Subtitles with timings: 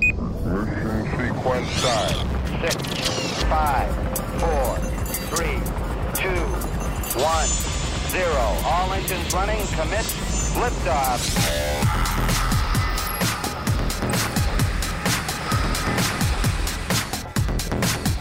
[0.00, 2.12] Mission sequence start.
[2.60, 3.90] Six, five,
[4.38, 4.76] four,
[5.34, 5.58] three,
[6.14, 6.40] two,
[7.20, 7.48] one,
[8.08, 8.56] zero.
[8.64, 9.58] All engines running.
[9.68, 10.06] Commit.
[10.54, 11.18] Liftoff.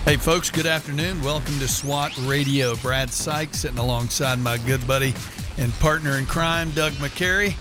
[0.06, 1.22] Hey, folks, good afternoon.
[1.22, 2.76] Welcome to SWAT Radio.
[2.78, 5.14] Brad Sykes sitting alongside my good buddy
[5.58, 7.56] and partner in crime, Doug McCrary.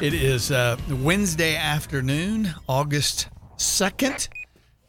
[0.00, 3.28] It is uh, Wednesday afternoon, August
[3.62, 4.28] 2nd.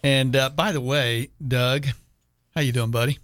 [0.04, 1.88] And uh, by the way, Doug,
[2.54, 3.20] how you doing, buddy?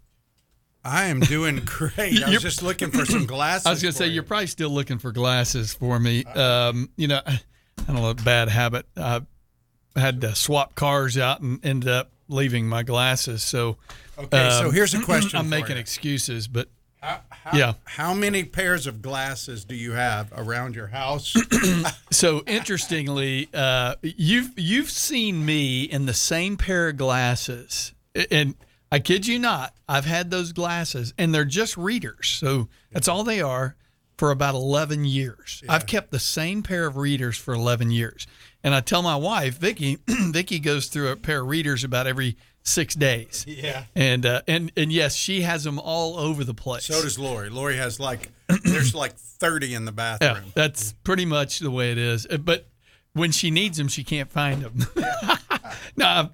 [0.83, 2.23] I am doing great.
[2.23, 3.65] I was just looking for some glasses.
[3.65, 4.13] I was going to say, you.
[4.13, 6.23] you're probably still looking for glasses for me.
[6.23, 7.41] Um, you know, I
[7.87, 8.85] don't know, bad habit.
[8.95, 9.21] I
[9.95, 13.43] had to swap cars out and ended up leaving my glasses.
[13.43, 13.77] So,
[14.17, 15.39] Okay, so um, here's a question.
[15.39, 15.81] I'm making you.
[15.81, 16.69] excuses, but
[17.01, 17.73] How, how- yeah.
[17.85, 21.33] How many pairs of glasses do you have around your house?
[22.11, 27.93] So interestingly, uh, you've you've seen me in the same pair of glasses,
[28.31, 28.55] and
[28.91, 32.27] I kid you not, I've had those glasses, and they're just readers.
[32.27, 33.75] So that's all they are
[34.17, 35.63] for about eleven years.
[35.69, 38.25] I've kept the same pair of readers for eleven years,
[38.63, 42.35] and I tell my wife, Vicky, Vicky goes through a pair of readers about every
[42.69, 43.45] six days.
[43.47, 43.85] yeah.
[43.95, 46.85] And uh, and and yes, she has them all over the place.
[46.85, 47.49] So does Lori.
[47.49, 48.31] Lori has like
[48.63, 50.51] there's like 30 in the Yeah, bathroom.
[50.55, 52.27] that's pretty much the way it is.
[52.29, 52.67] Uh, But
[53.13, 54.85] when she needs them, she can't find them.
[55.97, 56.29] no, I'm,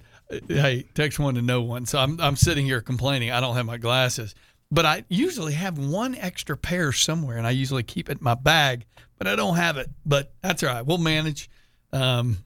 [0.48, 1.86] hey, text one to no one.
[1.86, 4.34] So I'm I'm sitting here complaining I don't have my glasses,
[4.70, 8.34] but I usually have one extra pair somewhere, and I usually keep it in my
[8.34, 8.84] bag,
[9.18, 9.88] but I don't have it.
[10.04, 10.84] But that's all right.
[10.84, 11.48] We'll manage.
[11.92, 12.38] Um,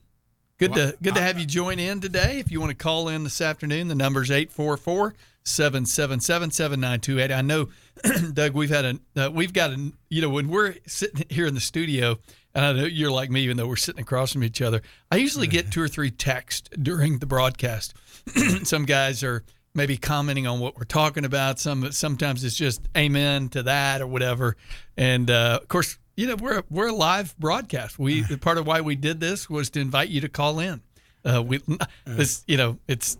[0.61, 2.39] good to good to have you join in today.
[2.39, 7.33] If you want to call in this afternoon, the number's 844 777 7928.
[7.33, 7.69] I know,
[8.34, 11.55] Doug, we've had a, uh, we've got a, you know, when we're sitting here in
[11.55, 12.19] the studio,
[12.55, 15.17] and I know you're like me, even though we're sitting across from each other, I
[15.17, 17.95] usually get two or three texts during the broadcast.
[18.64, 19.42] Some guys are
[19.74, 21.58] maybe commenting on what we're talking about.
[21.58, 24.58] Some sometimes it's just amen to that or whatever.
[24.98, 27.98] And uh, of course, you know, we're we're a live broadcast.
[27.98, 30.83] We part of why we did this was to invite you to call in.
[31.25, 31.61] Uh, we
[32.05, 33.17] this, you know, it's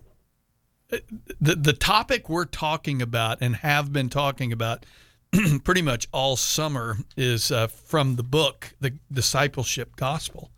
[1.39, 4.85] the the topic we're talking about and have been talking about
[5.63, 10.51] pretty much all summer is uh, from the book the discipleship gospel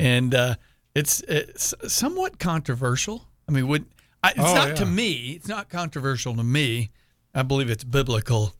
[0.00, 0.54] and uh,
[0.94, 3.84] it's it's somewhat controversial i mean would
[4.24, 4.74] I, it's Oh, not yeah.
[4.76, 6.90] to me it's not controversial to me
[7.34, 8.54] i believe it's biblical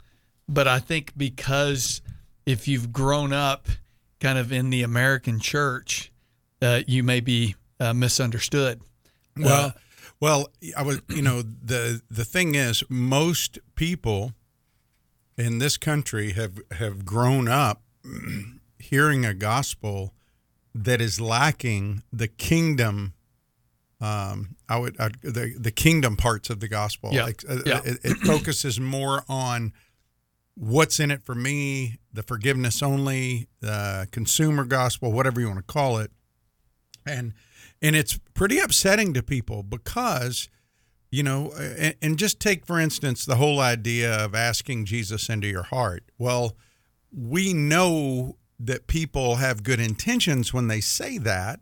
[0.47, 2.03] but i think because
[2.47, 3.69] if you've grown up
[4.21, 6.11] kind of in the american church
[6.63, 8.81] uh, you may be uh, misunderstood
[9.37, 9.75] Well,
[10.19, 14.33] well, I was, you know, the the thing is, most people
[15.37, 17.83] in this country have have grown up
[18.79, 20.15] hearing a gospel
[20.75, 23.13] that is lacking the kingdom.
[24.01, 27.11] Um, I would i the the kingdom parts of the gospel.
[27.13, 27.25] Yeah.
[27.25, 27.81] Like, uh, Yeah.
[27.85, 29.75] It, it focuses more on
[30.57, 35.73] what's in it for me, the forgiveness only, the consumer gospel, whatever you want to
[35.73, 36.11] call it,
[37.07, 37.35] and
[37.83, 40.49] and it's pretty upsetting to people because
[41.11, 45.47] you know and, and just take for instance the whole idea of asking jesus into
[45.47, 46.05] your heart.
[46.19, 46.57] Well
[47.17, 51.61] we know that people have good intentions when they say that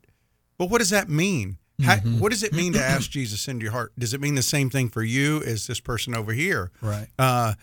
[0.56, 1.58] but what does that mean?
[1.82, 3.92] How, what does it mean to ask jesus into your heart?
[3.98, 6.70] Does it mean the same thing for you as this person over here?
[6.80, 7.08] Right.
[7.18, 7.54] Uh,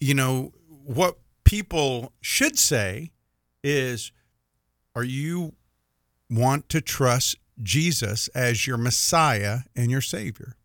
[0.00, 0.52] you know
[0.88, 3.10] what people should say
[3.62, 4.10] is
[4.94, 5.54] are you
[6.30, 10.56] want to trust jesus as your messiah and your savior?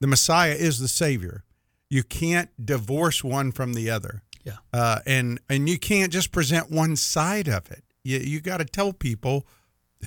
[0.00, 1.44] The messiah is the savior.
[1.88, 4.22] You can't divorce one from the other.
[4.42, 4.56] Yeah.
[4.72, 7.84] uh, and and you can't just present one side of it.
[8.02, 9.46] You, you got to tell people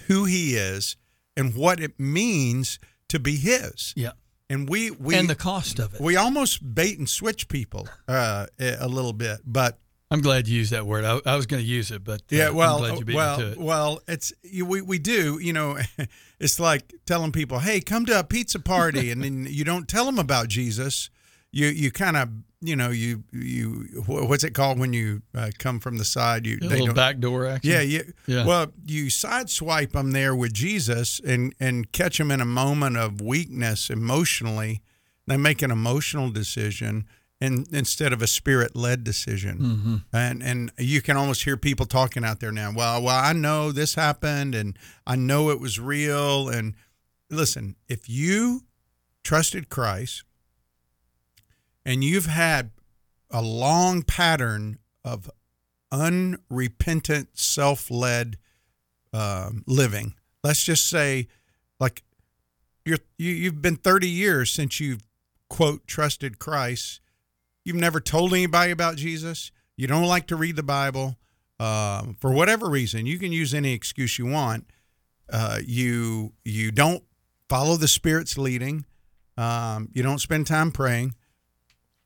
[0.08, 0.98] who he is
[1.38, 3.94] and what it means to be his.
[3.96, 4.14] Yeah
[4.50, 6.02] and we we and the cost of it.
[6.02, 9.80] we almost bait and switch people uh, a little bit, but
[10.12, 11.06] I'm glad you used that word.
[11.06, 13.16] I, I was going to use it, but uh, yeah, well, I'm glad you beat
[13.16, 13.58] well, it.
[13.58, 15.80] well, it's you, we we do, you know,
[16.40, 20.06] it's like telling people, "Hey, come to a pizza party," and then you don't tell
[20.06, 21.10] them about Jesus.
[21.52, 22.30] You you kind of
[22.64, 26.46] you know you you what's it called when you uh, come from the side?
[26.46, 27.72] You A little backdoor action.
[27.72, 28.46] Yeah, yeah, Yeah.
[28.46, 33.22] Well, you sideswipe them there with Jesus and and catch them in a moment of
[33.22, 34.82] weakness emotionally.
[35.28, 37.06] They make an emotional decision,
[37.40, 39.58] and instead of a spirit led decision.
[39.60, 39.96] Mm-hmm.
[40.14, 42.72] And and you can almost hear people talking out there now.
[42.74, 46.48] Well, well, I know this happened, and I know it was real.
[46.50, 46.76] And
[47.30, 48.62] listen, if you
[49.24, 50.24] trusted Christ,
[51.86, 52.72] and you've had
[53.30, 55.30] a long pattern of
[55.92, 58.38] unrepentant, self led
[59.14, 60.16] um, living.
[60.44, 61.28] Let's just say,
[61.80, 62.04] like,
[62.86, 65.04] you're you, you've been 30 years since you've
[65.50, 67.00] quote trusted Christ.
[67.64, 69.52] You've never told anybody about Jesus.
[69.78, 71.18] You don't like to read the Bible
[71.60, 73.06] um, for whatever reason.
[73.06, 74.66] You can use any excuse you want.
[75.32, 77.04] Uh, you you don't
[77.48, 78.86] follow the Spirit's leading.
[79.38, 81.16] Um, you don't spend time praying.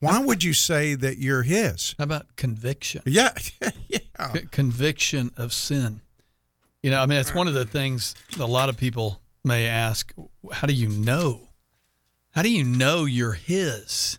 [0.00, 1.94] Why would you say that you're His?
[1.98, 3.02] How about conviction?
[3.04, 3.32] Yeah,
[3.88, 3.98] yeah.
[4.32, 6.00] C- conviction of sin.
[6.82, 10.12] You know, I mean, it's one of the things a lot of people may ask
[10.52, 11.48] how do you know?
[12.30, 14.18] How do you know you're His?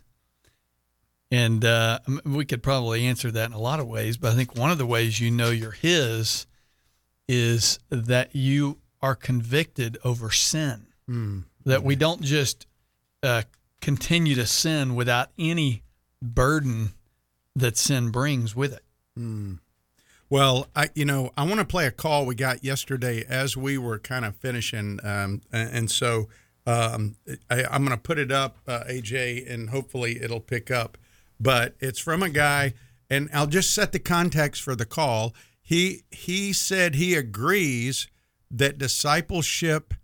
[1.30, 4.56] And uh, we could probably answer that in a lot of ways, but I think
[4.56, 6.46] one of the ways you know you're His
[7.28, 10.86] is that you are convicted over sin.
[11.64, 12.66] That we don't just
[13.22, 13.42] uh,
[13.80, 15.82] continue to sin without any
[16.22, 16.92] burden
[17.56, 18.84] that sin brings with it.
[20.30, 23.76] Well, I you know I want to play a call we got yesterday as we
[23.76, 26.28] were kind of finishing, um, and, so
[26.66, 27.16] um,
[27.50, 30.96] I, I'm going to put it up, uh, AJ, and hopefully it'll pick up.
[31.40, 32.74] But it's from a guy,
[33.10, 35.34] and I'll just set the context for the call.
[35.60, 38.06] He he said he agrees
[38.52, 39.94] that discipleship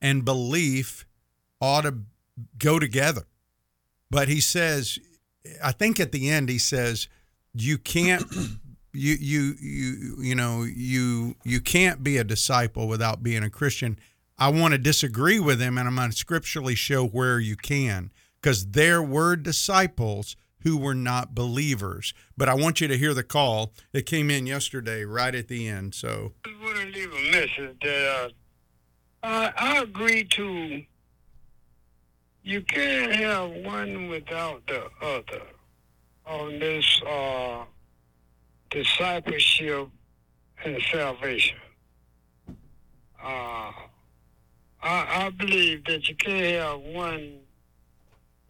[0.00, 1.06] and belief
[1.60, 1.94] ought to
[2.58, 3.22] go together,
[4.10, 4.98] but he says,
[5.62, 7.08] I think at the end he says
[7.54, 8.24] you can't
[8.92, 13.98] you you you you know you you can't be a disciple without being a Christian.
[14.38, 18.10] I want to disagree with him, and I'm going to scripturally show where you can,
[18.40, 22.14] because there were disciples who were not believers.
[22.36, 23.72] But I want you to hear the call.
[23.92, 25.94] It came in yesterday, right at the end.
[25.94, 26.50] So to
[26.86, 28.30] leave a message that
[29.22, 30.82] uh, I, I agree to.
[32.44, 35.42] You can't have one without the other
[36.26, 37.64] on this uh,
[38.70, 39.88] discipleship
[40.64, 41.58] and salvation.
[43.22, 43.70] Uh,
[44.82, 47.38] I, I believe that you can't have one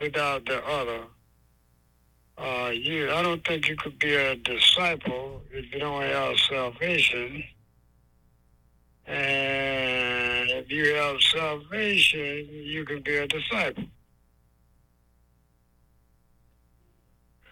[0.01, 1.03] without the other.
[2.39, 7.45] Uh, you, I don't think you could be a disciple if you don't have salvation.
[9.07, 13.85] And if you have salvation, you can be a disciple.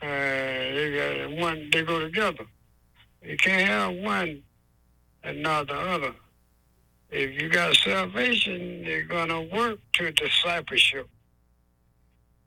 [0.02, 1.69] Uh, they got one.
[1.70, 2.47] They go together.
[3.23, 4.43] You can't have one
[5.23, 6.14] and not the other.
[7.11, 11.08] If you got salvation, you're gonna work to discipleship.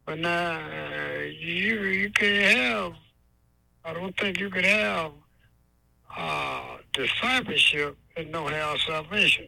[0.06, 2.94] But now uh, you you can't have.
[3.86, 5.12] I don't think you could have
[6.16, 9.48] uh, discipleship and don't have salvation.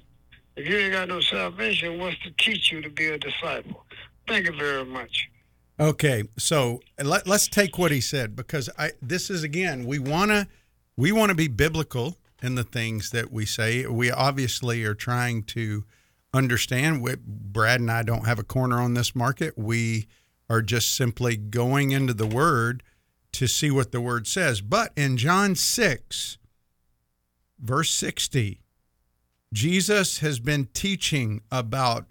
[0.55, 3.85] If you ain't got no salvation, what's to teach you to be a disciple?
[4.27, 5.29] Thank you very much.
[5.79, 10.31] Okay, so let, let's take what he said because I this is again we want
[10.31, 10.47] to
[10.95, 13.85] we want to be biblical in the things that we say.
[13.85, 15.83] We obviously are trying to
[16.33, 17.01] understand.
[17.01, 19.57] We, Brad and I don't have a corner on this market.
[19.57, 20.07] We
[20.49, 22.83] are just simply going into the Word
[23.33, 24.61] to see what the Word says.
[24.61, 26.37] But in John six,
[27.59, 28.61] verse sixty,
[29.53, 32.07] Jesus has been teaching about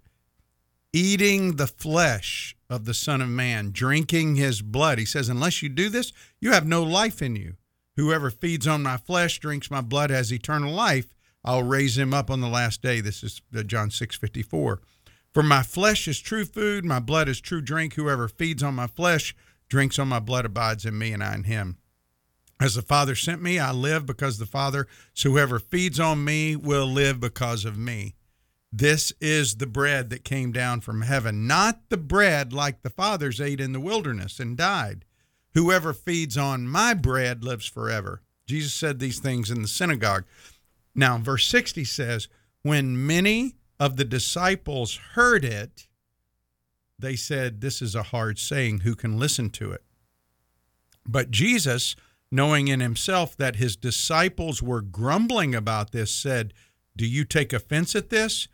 [0.95, 4.99] eating the flesh of the Son of Man, drinking his blood.
[4.99, 7.55] He says, Unless you do this, you have no life in you.
[7.97, 11.15] Whoever feeds on my flesh, drinks my blood, has eternal life.
[11.45, 13.01] I'll raise him up on the last day.
[13.01, 14.81] This is uh, John 6 54.
[15.33, 17.95] For my flesh is true food, my blood is true drink.
[17.95, 19.35] Whoever feeds on my flesh,
[19.69, 21.79] drinks on my blood, abides in me, and I in him.
[22.65, 26.57] As the Father sent me, I live because the Father, so whoever feeds on me
[26.57, 28.15] will live because of me.
[28.73, 33.39] This is the bread that came down from heaven, not the bread like the fathers
[33.39, 35.05] ate in the wilderness and died.
[35.53, 38.23] Whoever feeds on my bread lives forever.
[38.47, 40.25] Jesus said these things in the synagogue.
[40.95, 42.29] Now, verse 60 says,
[42.63, 45.87] When many of the disciples heard it,
[46.99, 48.81] they said, This is a hard saying.
[48.81, 49.83] Who can listen to it?
[51.07, 51.95] But Jesus,
[52.31, 56.53] knowing in himself that his disciples were grumbling about this, said,
[56.97, 58.49] Do you take offense at this?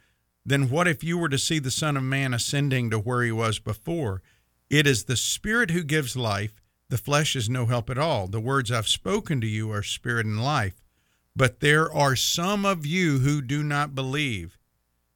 [0.45, 3.33] Then what if you were to see the Son of Man ascending to where he
[3.33, 4.23] was before?
[4.69, 6.62] It is the Spirit who gives life.
[6.89, 8.27] The flesh is no help at all.
[8.27, 10.83] The words I've spoken to you are spirit and life.
[11.37, 14.59] But there are some of you who do not believe.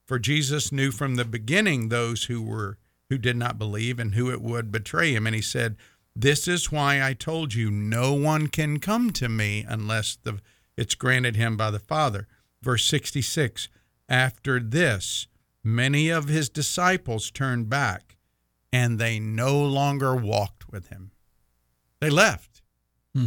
[0.05, 2.79] For Jesus knew from the beginning those who were
[3.11, 5.27] who did not believe and who it would betray him.
[5.27, 5.77] And he said,
[6.17, 10.41] This is why I told you no one can come to me unless the
[10.77, 12.27] it's granted him by the Father.
[12.63, 13.69] Verse 66
[14.09, 15.27] After this,
[15.63, 18.17] many of his disciples turned back,
[18.73, 21.13] and they no longer walked with him.
[22.01, 22.63] They left.
[23.15, 23.27] Hmm.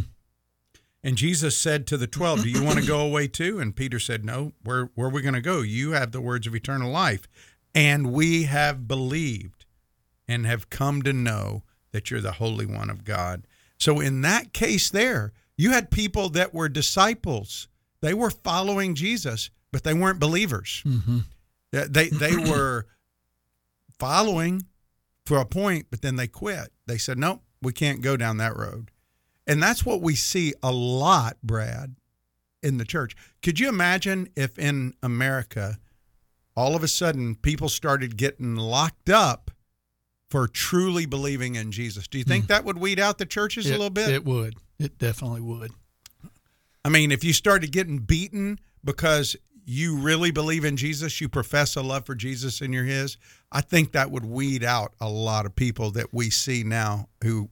[1.02, 3.60] And Jesus said to the twelve, Do you want to go away too?
[3.60, 5.60] And Peter said, No, where, where are we going to go?
[5.62, 7.28] You have the words of eternal life.
[7.74, 9.64] and we have believed
[10.26, 13.46] and have come to know that you're the Holy One of God.
[13.78, 17.68] So, in that case, there, you had people that were disciples.
[18.00, 20.82] They were following Jesus, but they weren't believers.
[20.86, 21.18] Mm-hmm.
[21.70, 22.86] They, they were
[23.98, 24.66] following
[25.26, 26.72] for a point, but then they quit.
[26.86, 28.90] They said, nope, we can't go down that road.
[29.46, 31.96] And that's what we see a lot, Brad,
[32.62, 33.14] in the church.
[33.42, 35.78] Could you imagine if in America,
[36.56, 39.50] all of a sudden people started getting locked up
[40.30, 42.06] for truly believing in Jesus?
[42.06, 44.10] Do you think that would weed out the churches it, a little bit?
[44.10, 44.54] It would.
[44.78, 45.72] It definitely would.
[46.84, 51.76] I mean, if you started getting beaten because you really believe in Jesus, you profess
[51.76, 53.18] a love for Jesus and you're His,
[53.52, 57.50] I think that would weed out a lot of people that we see now who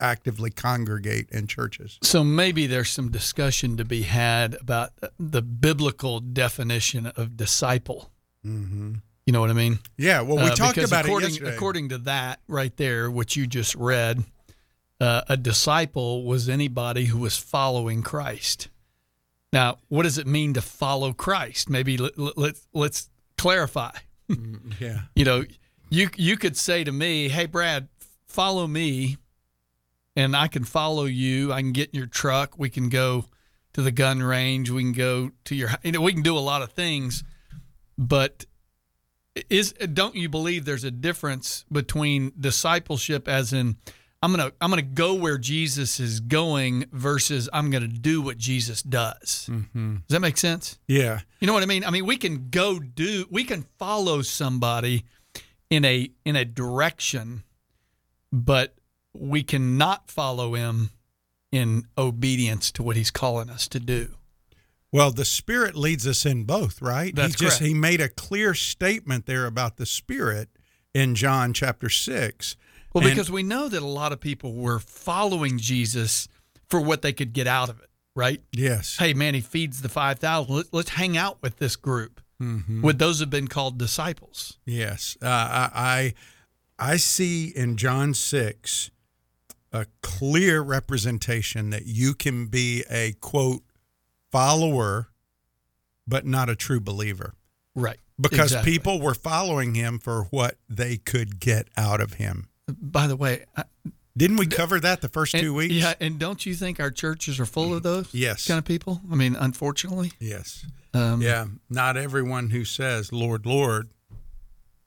[0.00, 1.98] actively congregate in churches.
[2.02, 8.10] So maybe there's some discussion to be had about the biblical definition of disciple.
[8.44, 8.94] Mm-hmm.
[9.26, 9.80] You know what I mean?
[9.96, 10.20] Yeah.
[10.20, 11.54] Well, we Uh, talked about according, it yesterday.
[11.56, 14.24] According to that right there, which you just read,
[15.00, 18.68] uh, a disciple was anybody who was following Christ.
[19.52, 21.68] Now, what does it mean to follow Christ?
[21.68, 23.90] Maybe let, let, let's let's clarify.
[24.80, 25.02] yeah.
[25.16, 25.44] You know,
[25.90, 27.88] you you could say to me, "Hey, Brad,
[28.28, 29.16] follow me,
[30.14, 31.52] and I can follow you.
[31.52, 32.58] I can get in your truck.
[32.58, 33.26] We can go
[33.72, 34.70] to the gun range.
[34.70, 35.70] We can go to your.
[35.82, 37.24] You know, we can do a lot of things,
[37.98, 38.44] but."
[39.50, 43.76] Is don't you believe there's a difference between discipleship as in
[44.22, 47.88] I'm going to I'm going to go where Jesus is going versus I'm going to
[47.88, 49.48] do what Jesus does.
[49.50, 49.94] Mm-hmm.
[49.96, 50.78] Does that make sense?
[50.88, 51.20] Yeah.
[51.40, 51.84] You know what I mean?
[51.84, 55.04] I mean, we can go do we can follow somebody
[55.70, 57.44] in a in a direction
[58.32, 58.74] but
[59.14, 60.90] we cannot follow him
[61.52, 64.10] in obedience to what he's calling us to do.
[64.96, 67.14] Well, the Spirit leads us in both, right?
[67.14, 67.68] That's he just correct.
[67.68, 70.48] he made a clear statement there about the Spirit
[70.94, 72.56] in John chapter six.
[72.94, 76.28] Well, And- because we know that a lot of people were following Jesus
[76.68, 78.40] for what they could get out of it, right?
[78.52, 80.54] yes, Hey, man, he feeds the 5,000.
[80.54, 82.22] Let, let's hang out with this group.
[82.42, 82.80] Mhm.
[82.82, 84.56] Would those have been called disciples?
[84.64, 86.14] yes, uh, I, I
[86.92, 88.90] I see in John six
[89.72, 93.62] a clear representation that you can be a quote
[94.30, 95.08] follower,
[96.06, 97.34] but not a true believer.
[97.74, 97.98] Right.
[98.18, 98.72] Because Exactly.
[98.72, 102.48] people were following him for what they could get out of him.
[102.68, 103.64] By the way, I,
[104.16, 105.74] Didn't we cover that the first and- two weeks?
[105.74, 108.46] Yeah, and don't you think our churches are full of those Yes.
[108.48, 109.02] kind of people?
[109.12, 110.12] I mean, unfortunately.
[110.18, 110.64] Yes.
[110.94, 111.46] Um, Yeah.
[111.68, 113.90] Not everyone who says, Lord, Lord,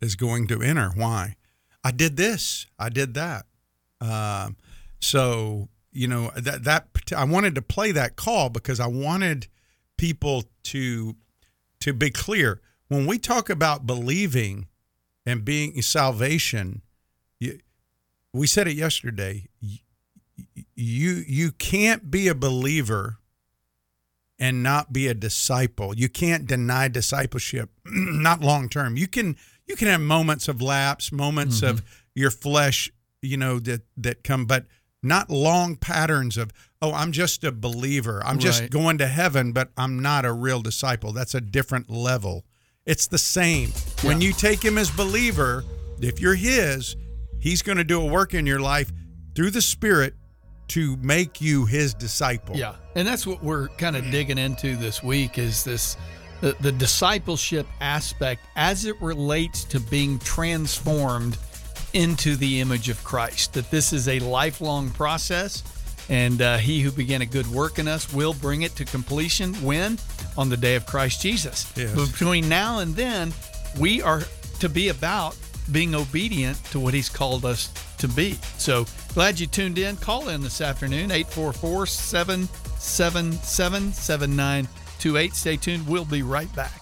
[0.01, 0.89] is going to enter.
[0.95, 1.35] Why?
[1.83, 2.65] I did this.
[2.79, 3.45] I did that.
[4.01, 4.57] Um,
[4.99, 9.47] so, you know, that, that, I wanted to play that call because I wanted
[9.97, 11.15] people to,
[11.81, 12.61] to be clear.
[12.87, 14.67] When we talk about believing
[15.25, 16.81] and being salvation,
[17.39, 17.59] you,
[18.33, 19.47] we said it yesterday.
[20.75, 23.17] You you can't be a believer
[24.39, 25.95] and not be a disciple.
[25.95, 28.95] You can't deny discipleship, not long term.
[28.95, 29.35] You can
[29.67, 31.87] you can have moments of lapse, moments of mm-hmm.
[32.15, 32.89] your flesh,
[33.21, 34.65] you know that that come, but
[35.01, 36.51] not long patterns of
[36.81, 38.21] oh I'm just a believer.
[38.25, 38.69] I'm just Right.
[38.69, 41.11] going to heaven, but I'm not a real disciple.
[41.11, 42.45] That's a different level.
[42.85, 43.71] It's the same.
[44.01, 45.63] When you take him as believer,
[46.01, 46.95] if you're his,
[47.39, 48.91] he's going to do a work in your life
[49.35, 50.15] through the spirit
[50.69, 52.55] to make you his disciple.
[52.55, 54.11] Yeah, and that's what we're kind of mm.
[54.11, 55.97] digging into this week is this
[56.41, 61.37] the, the discipleship aspect as it relates to being transformed
[61.93, 63.53] into the image of Christ.
[63.53, 65.63] That this is a lifelong process,
[66.09, 69.53] and uh, He who began a good work in us will bring it to completion.
[69.55, 69.97] When
[70.37, 71.71] on the day of Christ Jesus.
[71.75, 72.11] Yes.
[72.11, 73.33] Between now and then,
[73.79, 74.21] we are
[74.59, 75.35] to be about
[75.71, 78.33] being obedient to what He's called us to be.
[78.57, 79.97] So glad you tuned in.
[79.97, 85.33] Call in this afternoon, 844 777 7928.
[85.33, 85.87] Stay tuned.
[85.87, 86.81] We'll be right back.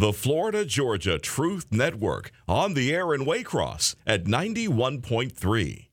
[0.00, 5.89] The Florida Georgia Truth Network on the air in Waycross at 91.3.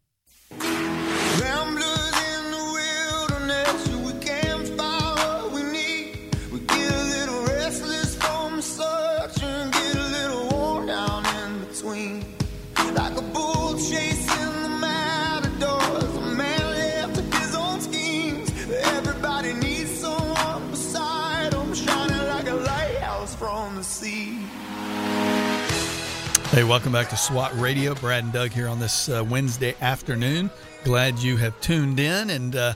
[26.58, 27.94] Hey, welcome back to SWAT Radio.
[27.94, 30.50] Brad and Doug here on this uh, Wednesday afternoon.
[30.84, 32.74] Glad you have tuned in, and uh,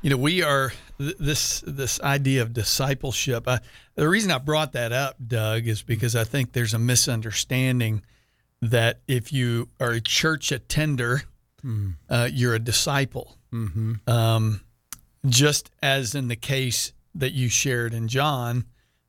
[0.00, 3.46] you know we are th- this this idea of discipleship.
[3.46, 3.58] Uh,
[3.94, 8.00] the reason I brought that up, Doug, is because I think there's a misunderstanding
[8.62, 11.24] that if you are a church attender,
[12.08, 13.36] uh, you're a disciple.
[14.06, 14.62] Um,
[15.26, 18.64] just as in the case that you shared in John,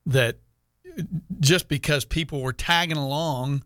[0.05, 0.35] that
[1.39, 3.63] just because people were tagging along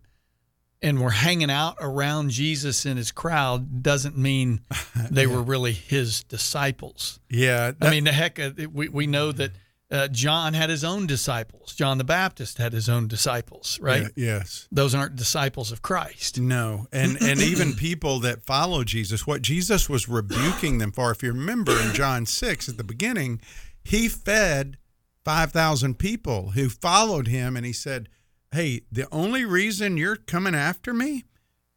[0.82, 4.62] and were hanging out around Jesus and his crowd doesn't mean
[5.12, 7.20] they were really his disciples.
[7.29, 9.51] Yeah, I mean, the heck, uh, we, we know that
[9.91, 11.75] uh, John had his own disciples.
[11.75, 14.08] John the Baptist had his own disciples, right?
[14.15, 14.67] Yeah, yes.
[14.72, 16.39] Those aren't disciples of Christ.
[16.39, 21.22] No, and and even people that follow Jesus, what Jesus was rebuking them for, if
[21.22, 23.39] you remember in John six at the beginning,
[23.84, 24.77] he fed
[25.24, 28.10] five thousand people who followed him, and he said,
[28.56, 31.26] "Hey, the only reason you're coming after me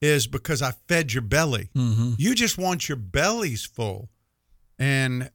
[0.01, 1.71] is because I fed your belly.
[1.75, 2.13] Mm-hmm.
[2.19, 4.09] You just want your bellies full."
[4.79, 5.31] And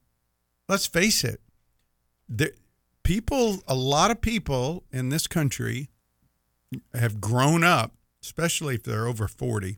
[0.69, 1.41] let's face it,
[2.29, 2.51] there,
[3.03, 5.89] people, a lot of people in this country
[6.93, 9.77] have grown up, especially if they're over 40.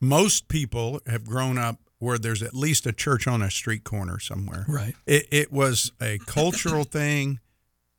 [0.00, 4.18] Most people have grown up where there's at least a church on a street corner
[4.18, 4.64] somewhere.
[4.68, 4.94] Right.
[5.06, 7.38] It, it was a cultural thing.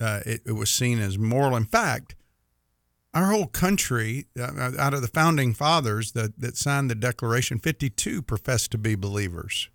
[0.04, 1.56] Uh, it, it was seen as moral.
[1.56, 2.16] In fact,
[3.14, 8.22] our whole country, uh, out of the founding fathers that, that signed the Declaration, 52
[8.22, 9.70] professed to be believers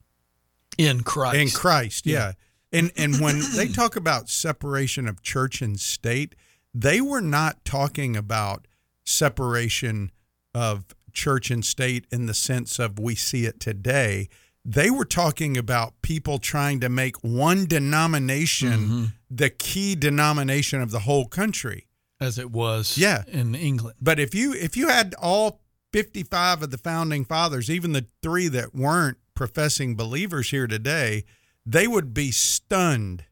[0.76, 1.36] In Christ.
[1.36, 2.06] in Christ.
[2.06, 2.32] Yeah.
[2.72, 6.34] And and when they talk about separation of church and state,
[6.74, 8.66] they were not talking about
[9.06, 10.10] separation
[10.54, 14.28] of church and state in the sense of we see it today.
[14.64, 19.04] They were talking about people trying to make one denomination mm-hmm.
[19.30, 21.86] the key denomination of the whole country.
[22.20, 23.24] As it was Yeah.
[23.28, 23.96] in England.
[24.00, 25.60] But if you if you had all
[25.92, 31.24] 55 of the founding fathers, even the 3 that weren't professing believers here today,
[31.64, 33.24] they would be stunned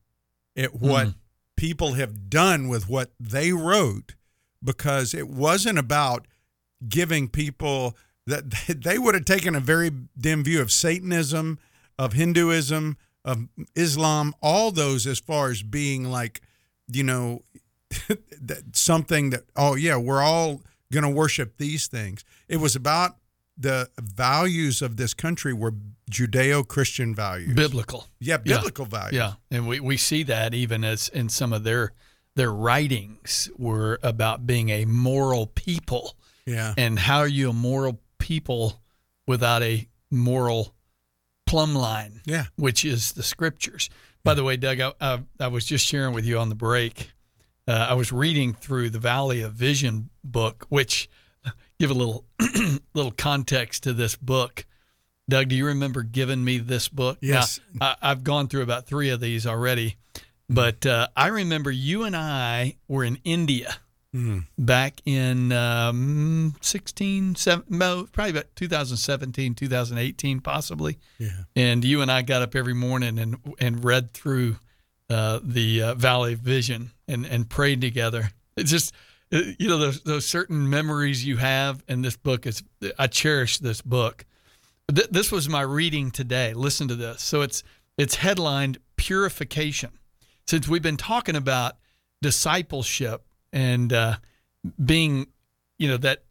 [0.57, 0.81] at mm.
[0.81, 1.09] what
[1.57, 4.15] people have done with what they wrote
[4.63, 6.27] because it wasn't about
[6.89, 11.59] giving people that they would have taken a very dim view of Satanism,
[11.99, 16.41] of Hinduism, of Islam, all those as far as being like,
[16.89, 17.43] you know,
[18.41, 20.63] that something that oh yeah, we're all
[20.93, 22.25] going to worship these things.
[22.49, 23.17] It was about
[23.59, 25.75] the values of this country were
[26.11, 27.55] Judeo-Christian values.
[27.55, 28.07] Biblical.
[28.21, 29.15] yeah, biblical values.
[29.15, 31.93] Yeah, and we, we see that even as in some of their
[32.37, 36.15] their writings were about being a moral people.
[36.45, 36.75] Yeah.
[36.77, 38.83] And how are you a moral people
[39.25, 40.75] without a moral
[41.47, 42.23] plumb line?
[42.27, 42.47] Yeah.
[42.57, 43.89] Which is the scriptures.
[44.25, 47.13] By the way, Doug, I, I, I was just sharing with you on the break.
[47.69, 51.09] Uh, I was reading through the Valley of Vision book, which
[51.79, 52.25] give a little
[52.95, 54.67] little context to this book.
[55.29, 57.19] Doug, do you remember giving me this book?
[57.21, 57.61] Yes.
[57.75, 59.99] Now, I, I've gone through about three of these already,
[60.49, 63.77] but uh, I remember you and I were in India
[64.59, 70.99] back in um, 16, seven, no, probably about 2017, 2018, possibly.
[71.19, 71.31] Yeah.
[71.55, 74.57] And you and I got up every morning and and read through
[75.11, 78.31] uh, the uh, Valley of Vision and and prayed together.
[78.57, 78.95] It's just
[79.33, 82.63] uh, you know those those certain memories you have, and this book is
[82.99, 84.25] I cherish this book.
[84.95, 86.55] Th- this was my reading today.
[86.55, 87.23] Listen to this.
[87.23, 87.63] So it's
[87.99, 89.91] it's headlined "Purification."
[90.47, 91.77] Since we've been talking about
[92.23, 94.17] discipleship and uh,
[94.85, 95.27] being,
[95.79, 96.23] you know, that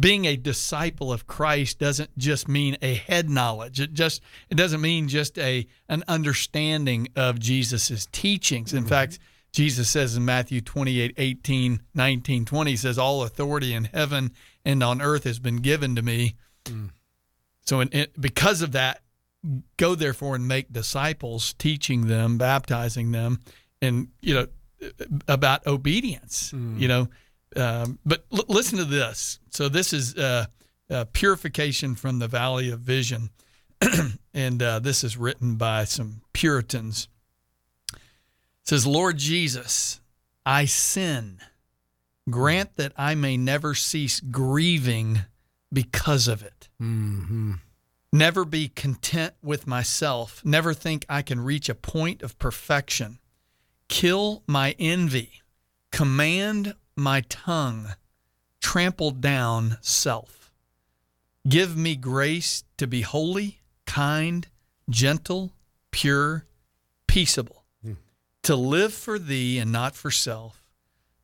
[0.00, 3.78] being a disciple of Christ doesn't just mean a head knowledge.
[3.78, 8.72] It just it doesn't mean just a an understanding of Jesus's teachings.
[8.72, 9.18] In fact,
[9.54, 14.32] Jesus says in Matthew 28, 18, 19, 20, he says, All authority in heaven
[14.64, 16.34] and on earth has been given to me.
[17.60, 19.02] So, in, in, because of that,
[19.76, 23.40] go therefore and make disciples, teaching them, baptizing them,
[23.80, 24.48] and, you know,
[25.28, 27.08] about obedience, you know.
[27.56, 29.38] Um, but l- listen to this.
[29.50, 30.46] So, this is uh,
[30.90, 33.30] uh, purification from the valley of vision.
[34.34, 37.08] and uh, this is written by some Puritans.
[37.92, 38.00] It
[38.64, 40.00] says, Lord Jesus,
[40.46, 41.38] I sin.
[42.30, 45.20] Grant that I may never cease grieving
[45.72, 46.68] because of it.
[48.12, 50.40] Never be content with myself.
[50.44, 53.18] Never think I can reach a point of perfection.
[53.94, 55.40] Kill my envy.
[55.92, 57.94] Command my tongue.
[58.60, 60.52] Trample down self.
[61.48, 64.48] Give me grace to be holy, kind,
[64.90, 65.52] gentle,
[65.92, 66.44] pure,
[67.06, 67.92] peaceable, hmm.
[68.42, 70.60] to live for thee and not for self,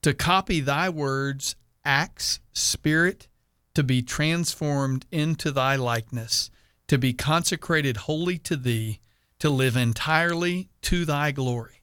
[0.02, 3.26] to copy thy words, acts, spirit,
[3.74, 6.52] to be transformed into thy likeness,
[6.86, 9.00] to be consecrated wholly to thee,
[9.40, 11.79] to live entirely to thy glory.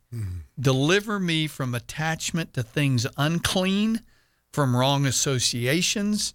[0.59, 4.01] Deliver me from attachment to things unclean,
[4.51, 6.33] from wrong associations,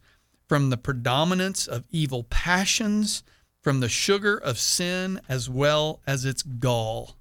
[0.49, 3.23] from the predominance of evil passions,
[3.63, 7.17] from the sugar of sin as well as its gall.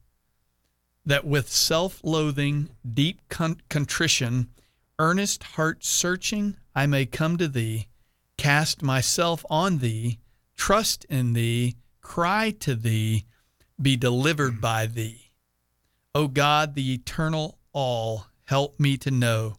[1.05, 4.49] That with self loathing, deep con- contrition,
[4.99, 7.87] earnest heart searching, I may come to thee,
[8.37, 10.19] cast myself on thee,
[10.55, 13.25] trust in thee, cry to thee,
[13.81, 15.20] be delivered by thee.
[16.13, 19.55] O God, the eternal all, help me to know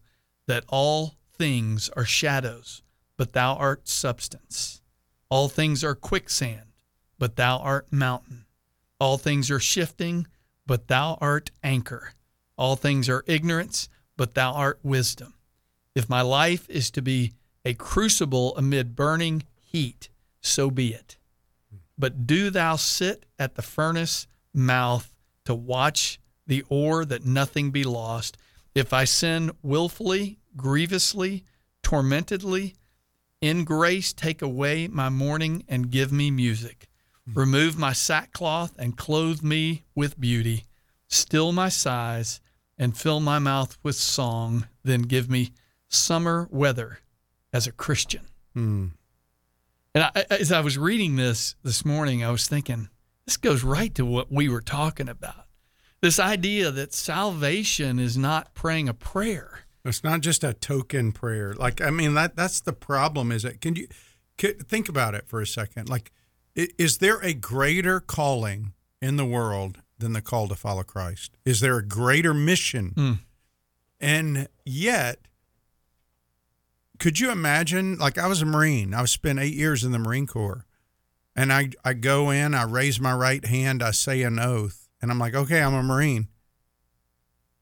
[0.47, 2.83] that all things are shadows,
[3.17, 4.83] but thou art substance.
[5.31, 6.73] All things are quicksand,
[7.19, 8.45] but thou art mountain.
[9.01, 10.27] All things are shifting,
[10.67, 12.13] but thou art anchor.
[12.59, 15.35] All things are ignorance, but thou art wisdom.
[15.95, 17.33] If my life is to be
[17.65, 20.11] a crucible amid burning heat,
[20.43, 21.17] so be it.
[21.97, 25.15] But do thou sit at the furnace mouth
[25.47, 26.21] to watch
[26.53, 28.37] the ore that nothing be lost.
[28.75, 31.45] If I sin willfully, grievously,
[31.83, 32.75] tormentedly,
[33.41, 36.89] in grace take away my mourning and give me music.
[37.25, 37.39] Hmm.
[37.39, 40.67] Remove my sackcloth and clothe me with beauty.
[41.09, 42.43] Still my sighs
[42.77, 44.69] and fill my mouth with song.
[44.85, 45.53] Then give me
[45.89, 46.99] summer weather
[47.51, 48.27] as a Christian.
[48.53, 48.89] Hmm.
[49.95, 52.91] And I, as I was reading this this morning, I was thinking,
[53.25, 55.42] this goes right to what we were talking about.
[56.03, 59.61] This idea that salvation is not praying a prayer.
[59.85, 61.55] It's not just a token prayer.
[61.55, 63.31] Like I mean that that's the problem.
[63.31, 63.61] Is it?
[63.61, 63.87] Can you
[64.37, 65.89] can, think about it for a second?
[65.89, 66.13] Like,
[66.55, 71.37] is there a greater calling in the world than the call to follow Christ?
[71.45, 72.93] Is there a greater mission?
[72.97, 73.13] Hmm.
[74.01, 75.21] And yet,
[76.99, 77.97] could you imagine?
[77.97, 78.93] Like I was a Marine.
[78.93, 80.67] I spent eight years in the Marine Corps,
[81.37, 85.11] and I I go in, I raise my right hand, I say an oath, and
[85.11, 86.29] I'm like, okay, I'm a Marine.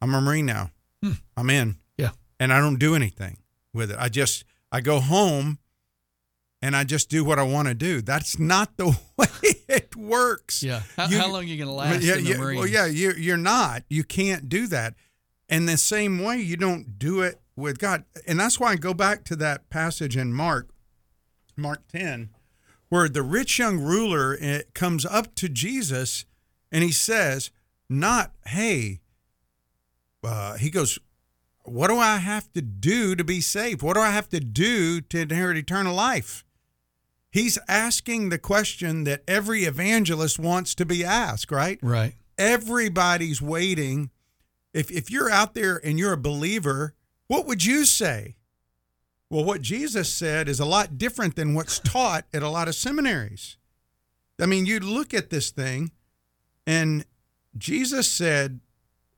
[0.01, 0.71] I'm a Marine now.
[1.03, 1.13] Hmm.
[1.37, 2.11] I'm in Yeah.
[2.39, 3.39] and I don't do anything
[3.75, 3.97] with it.
[3.99, 5.59] I just I go home
[6.63, 8.01] and I just do what I want to do.
[8.03, 9.27] That's not the way
[9.69, 10.63] it works.
[10.63, 10.83] Yeah.
[10.97, 12.59] How, You- how long are you going to last yeah, in the yeah, Marines?
[12.59, 13.83] Well, yeah, you you're not.
[13.89, 14.95] You can't do that.
[15.49, 18.05] And the same way you don't do it with God.
[18.27, 20.71] And that's why I go back to that passage in Mark,
[21.57, 22.31] Mark 10,
[22.89, 24.39] where the rich young ruler
[24.75, 26.25] comes up to Jesus
[26.73, 27.51] and he says,
[27.89, 29.01] not, hey,
[30.23, 30.99] uh, he goes,
[31.65, 33.83] what do I have to do to be saved?
[33.83, 36.45] What do I have to do to inherit eternal life?
[37.31, 41.79] He's asking the question that every evangelist wants to be asked, right?
[41.83, 42.15] Right.
[42.37, 44.11] Everybody's waiting.
[44.73, 46.95] If if you're out there and you're a believer,
[47.29, 48.37] what would you say?
[49.29, 52.75] Well, what Jesus said is a lot different than what's taught at a lot of
[52.75, 53.57] seminaries.
[54.41, 55.93] I mean, you look at this thing
[56.71, 57.05] and
[57.57, 58.61] Jesus said,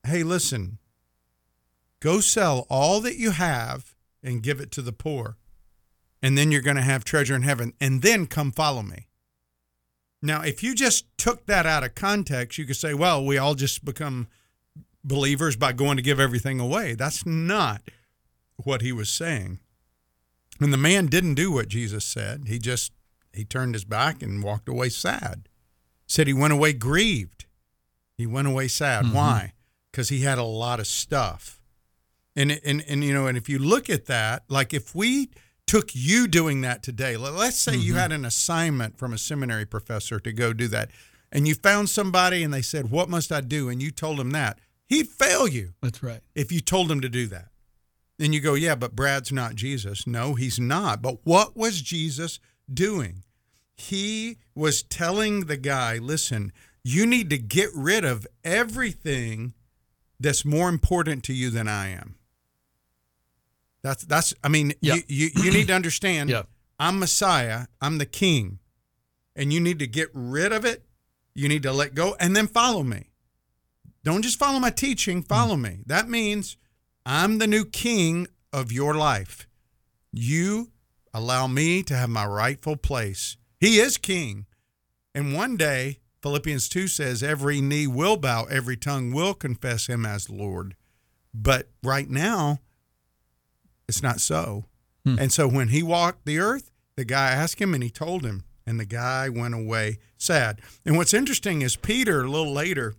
[0.06, 0.78] "Hey, listen.
[2.00, 5.36] Go sell all that you have and give it to the poor,
[6.22, 9.08] and then you're going to have treasure in heaven, and then come follow me."
[10.22, 13.54] Now, if you just took that out of context, you could say, well, we all
[13.56, 14.28] just become
[15.02, 16.94] believers by going to give everything away.
[16.94, 17.82] That's not
[18.56, 19.58] what he was saying.
[20.60, 22.44] And the man didn't do what Jesus said.
[22.46, 22.92] He just
[23.32, 25.48] he turned his back and walked away sad.
[26.06, 27.41] Said he went away grieved.
[28.16, 29.04] He went away sad.
[29.04, 29.14] Mm-hmm.
[29.14, 29.52] Why?
[29.90, 31.60] Because he had a lot of stuff.
[32.34, 35.30] And, and and you know, and if you look at that, like if we
[35.66, 38.00] took you doing that today, let- let's say you mm-hmm.
[38.00, 40.90] had an assignment from a seminary professor to go do that,
[41.30, 44.30] and you found somebody and they said, "What must I do?" and you told him
[44.30, 44.58] that,
[44.92, 46.20] He'd fail you That's right.
[46.34, 47.48] if you told him to do that.
[48.18, 50.06] And you go, yeah, but Brad's not Jesus.
[50.06, 51.00] No, he's not.
[51.00, 52.38] But what was Jesus
[52.70, 53.24] doing?
[53.74, 56.52] He was telling the guy, listen,
[56.84, 59.54] you need to get rid of everything
[60.18, 62.16] that's more important to you than I am.
[63.82, 64.94] That's that's I mean, Yeah.
[64.94, 66.42] you, you you need to understand Yeah.
[66.78, 68.58] I'm Messiah, I'm the king.
[69.34, 70.84] And you need to get rid of it.
[71.34, 73.10] You need to let go and then follow me.
[74.04, 75.26] Don't just follow my teaching, mm.
[75.26, 75.82] follow me.
[75.86, 76.56] That means
[77.06, 79.48] I'm the new king of your life.
[80.12, 80.70] You
[81.14, 83.36] allow me to have my rightful place.
[83.58, 84.46] He is king.
[85.14, 90.06] And one day, Philippians 2 says, every knee will bow, every tongue will confess him
[90.06, 90.76] as Lord.
[91.34, 92.60] But right now,
[93.88, 94.66] it's not so.
[95.18, 98.44] And so when he walked the earth, the guy asked him and he told him,
[98.64, 100.60] and the guy went away sad.
[100.84, 102.94] And what's interesting is Peter, a little later,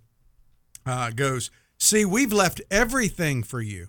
[0.85, 3.87] uh, goes, See, we've left everything for you.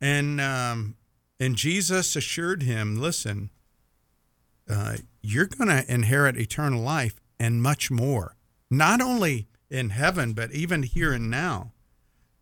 [0.00, 0.96] And um,
[1.40, 3.50] and Jesus assured him, Listen,
[4.68, 8.36] uh, you're going to inherit eternal life and much more,
[8.70, 11.72] not only in heaven, but even here and now.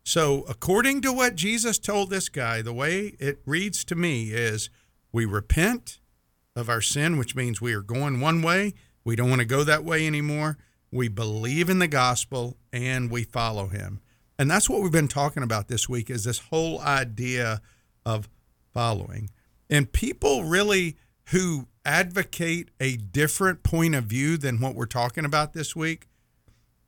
[0.03, 4.69] So, according to what Jesus told this guy, the way it reads to me is
[5.11, 5.99] we repent
[6.55, 8.73] of our sin, which means we are going one way.
[9.03, 10.57] We don't want to go that way anymore.
[10.91, 13.99] We believe in the gospel and we follow him.
[14.37, 17.61] And that's what we've been talking about this week is this whole idea
[18.05, 18.29] of
[18.73, 19.29] following.
[19.69, 20.97] And people really
[21.29, 26.07] who advocate a different point of view than what we're talking about this week,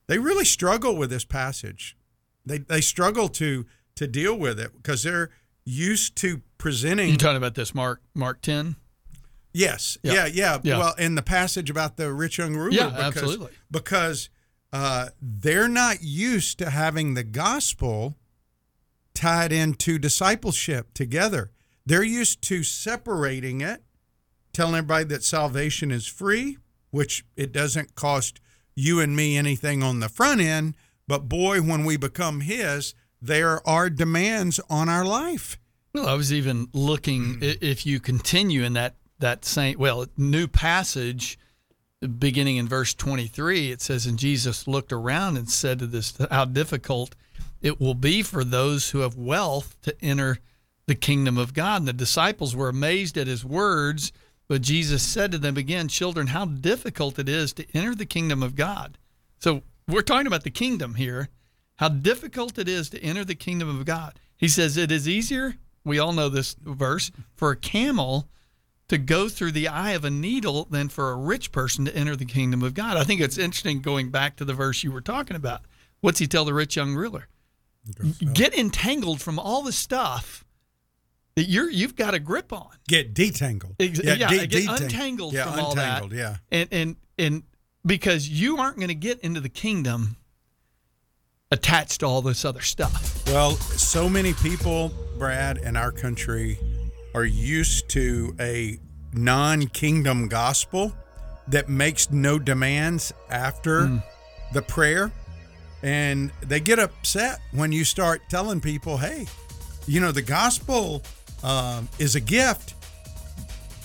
[0.08, 1.96] they really struggle with this passage.
[2.46, 5.30] They they struggle to to deal with it because they're
[5.66, 8.76] used to presenting You talking about this Mark Mark ten?
[9.54, 9.98] Yes.
[10.04, 10.14] Yeah.
[10.14, 10.26] Yeah.
[10.28, 10.58] yeah.
[10.64, 10.78] Yeah.
[10.78, 13.52] Well, in the passage about the rich young ruler, Yeah, because, absolutely.
[13.72, 14.30] because
[14.72, 18.18] uh, they're not used to having the gospel
[19.16, 21.52] tied into discipleship together.
[21.86, 23.82] They're used to separating it,
[24.58, 26.58] telling everybody that salvation is free,
[26.90, 28.40] which it doesn't cost
[28.76, 30.76] you and me anything on the front end.
[31.08, 35.60] But boy, when we become His, there are demands on our life.
[35.94, 37.44] Well, I was even looking hmm.
[37.44, 41.38] i- if you continue in that that same well new passage,
[42.20, 43.72] beginning in verse twenty three.
[43.72, 47.16] It says, "And Jesus looked around and said to this, how difficult
[47.62, 50.40] it will be for those who have wealth to enter
[50.88, 54.12] the kingdom of God." And the disciples were amazed at his words,
[54.48, 58.42] but Jesus said to them again, "Children, how difficult it is to enter the kingdom
[58.42, 58.98] of God."
[59.40, 61.30] So we're talking about the kingdom here.
[61.78, 64.20] How difficult it is to enter the kingdom of God.
[64.36, 65.58] He says it is easier.
[65.84, 68.30] We all know this verse for a camel
[68.88, 72.16] to go through the eye of a needle than for a rich person to enter
[72.16, 72.98] the kingdom of God.
[72.98, 75.66] I think it's interesting going back to the verse you were talking about.
[76.00, 77.28] What's he tell the rich young ruler?
[78.34, 80.46] Get entangled from all the stuff
[81.38, 82.68] that you're you've got a grip on.
[82.88, 83.76] Get detangled.
[83.80, 86.12] Ex- yeah, de- get detang- untangled yeah, from all that.
[86.12, 86.38] Yeah.
[86.52, 87.44] And and and
[87.86, 90.18] because you aren't going to get into the kingdom
[91.52, 93.24] attached to all this other stuff.
[93.28, 96.58] Well, so many people, Brad, in our country
[97.14, 98.80] are used to a
[99.14, 100.92] non kingdom gospel
[101.50, 103.98] that makes no demands after hmm.
[104.54, 105.12] the prayer.
[105.84, 109.28] And they get upset when you start telling people, hey,
[109.86, 111.04] you know, the gospel
[111.44, 112.74] um, is a gift,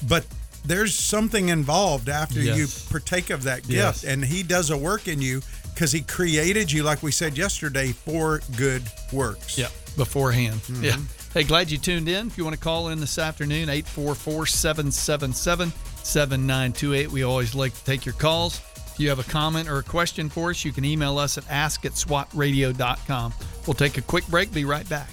[0.09, 0.27] but
[0.65, 3.73] there's something involved after you partake of that gift.
[3.73, 4.05] Yes.
[4.05, 5.43] And he does a work in you
[5.75, 9.59] because he created you, like we said yesterday, for good works.
[9.59, 10.61] Yeah, beforehand.
[10.63, 10.85] Mm-hmm.
[10.85, 10.97] Yeah.
[11.35, 12.27] Hey, glad you tuned in.
[12.27, 15.73] If you want to call in this afternoon, 844 777
[16.05, 17.11] 7928.
[17.11, 18.61] We always like to take your calls.
[18.93, 21.51] If you have a comment or a question for us, you can email us at
[21.51, 23.33] ask at swatradio.com.
[23.67, 25.09] We'll take a quick break, be right back.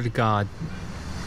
[0.00, 0.48] To God,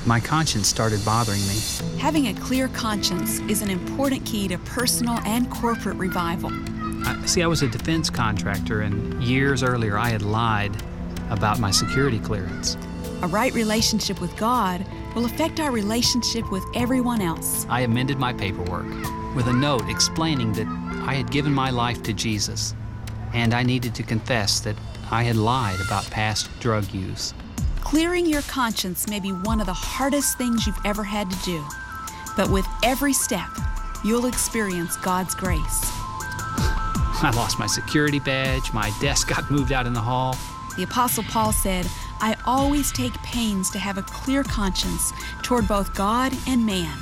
[0.06, 1.60] my conscience started bothering me.
[2.00, 6.52] Having a clear conscience is an important key to personal and corporate revival.
[7.08, 10.76] I, see, I was a defense contractor, and years earlier I had lied
[11.30, 12.76] about my security clearance.
[13.22, 17.66] A right relationship with God will affect our relationship with everyone else.
[17.70, 18.88] I amended my paperwork
[19.36, 20.68] with a note explaining that
[21.08, 22.74] I had given my life to Jesus,
[23.34, 24.76] and I needed to confess that
[25.12, 27.34] I had lied about past drug use.
[27.86, 31.64] Clearing your conscience may be one of the hardest things you've ever had to do,
[32.36, 33.48] but with every step,
[34.04, 35.92] you'll experience God's grace.
[37.22, 40.36] I lost my security badge, my desk got moved out in the hall.
[40.76, 41.86] The Apostle Paul said,
[42.22, 46.98] I always take pains to have a clear conscience toward both God and man.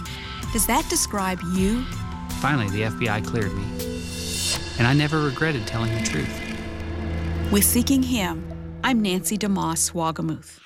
[0.51, 1.85] Does that describe you?
[2.41, 3.63] Finally, the FBI cleared me,
[4.77, 6.41] and I never regretted telling the truth.
[7.53, 8.45] With seeking Him,
[8.83, 10.59] I'm Nancy DeMoss Wolgemuth.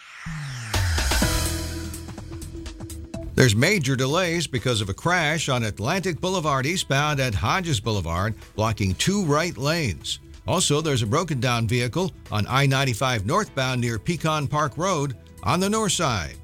[3.37, 8.95] There's major delays because of a crash on Atlantic Boulevard eastbound at Hodges Boulevard, blocking
[8.95, 10.17] two right lanes.
[10.47, 15.59] Also, there's a broken down vehicle on I 95 northbound near Pecan Park Road on
[15.59, 16.35] the north side.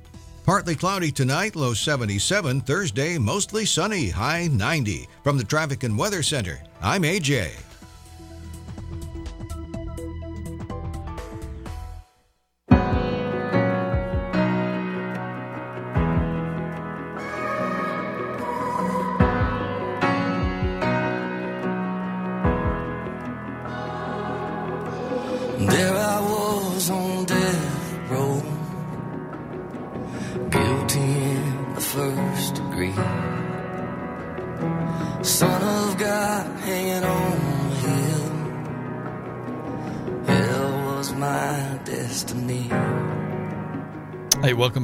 [0.45, 2.62] Partly cloudy tonight, low 77.
[2.62, 5.08] Thursday, mostly sunny, high 90.
[5.23, 7.53] From the Traffic and Weather Center, I'm AJ.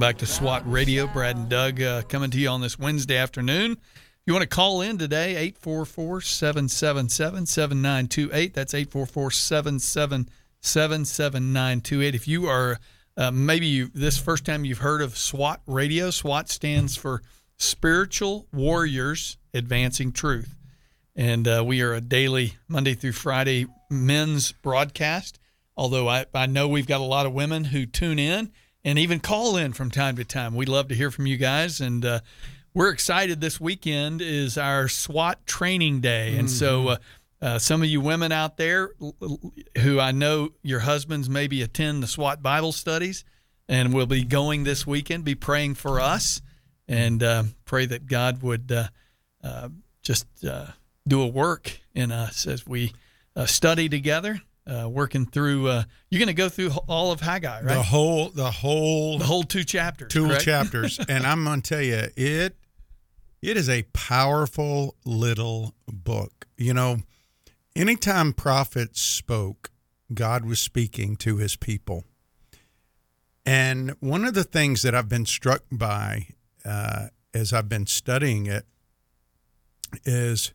[0.09, 1.05] Back to SWAT Radio.
[1.05, 3.73] Brad and Doug uh, coming to you on this Wednesday afternoon.
[3.73, 8.53] If you want to call in today, 844 777 7928.
[8.55, 12.15] That's 844 777 7928.
[12.15, 12.79] If you are
[13.17, 17.21] uh, maybe you, this first time you've heard of SWAT Radio, SWAT stands for
[17.57, 20.55] Spiritual Warriors Advancing Truth.
[21.15, 25.37] And uh, we are a daily, Monday through Friday, men's broadcast.
[25.77, 28.51] Although I, I know we've got a lot of women who tune in
[28.83, 30.55] and even call in from time to time.
[30.55, 31.81] We love to hear from you guys.
[31.81, 32.19] And uh,
[32.73, 36.37] we're excited this weekend is our SWAT training day.
[36.37, 36.97] And so uh,
[37.41, 38.91] uh, some of you women out there
[39.77, 43.23] who I know your husbands maybe attend the SWAT Bible studies
[43.67, 46.41] and will be going this weekend, be praying for us
[46.87, 48.87] and uh, pray that God would uh,
[49.43, 49.69] uh,
[50.01, 50.65] just uh,
[51.07, 52.93] do a work in us as we
[53.35, 55.67] uh, study together, uh, working through.
[55.67, 57.73] Uh, you're going to go through all of Haggai, right?
[57.75, 60.11] The whole, the whole, The whole two chapters.
[60.11, 60.43] two correct?
[60.43, 62.55] chapters, and I'm going to tell you, it,
[63.41, 66.47] it is a powerful little book.
[66.57, 66.99] You know,
[67.75, 69.71] anytime prophets spoke,
[70.13, 72.03] God was speaking to His people.
[73.45, 76.27] And one of the things that I've been struck by
[76.65, 78.65] uh, as I've been studying it
[80.05, 80.53] is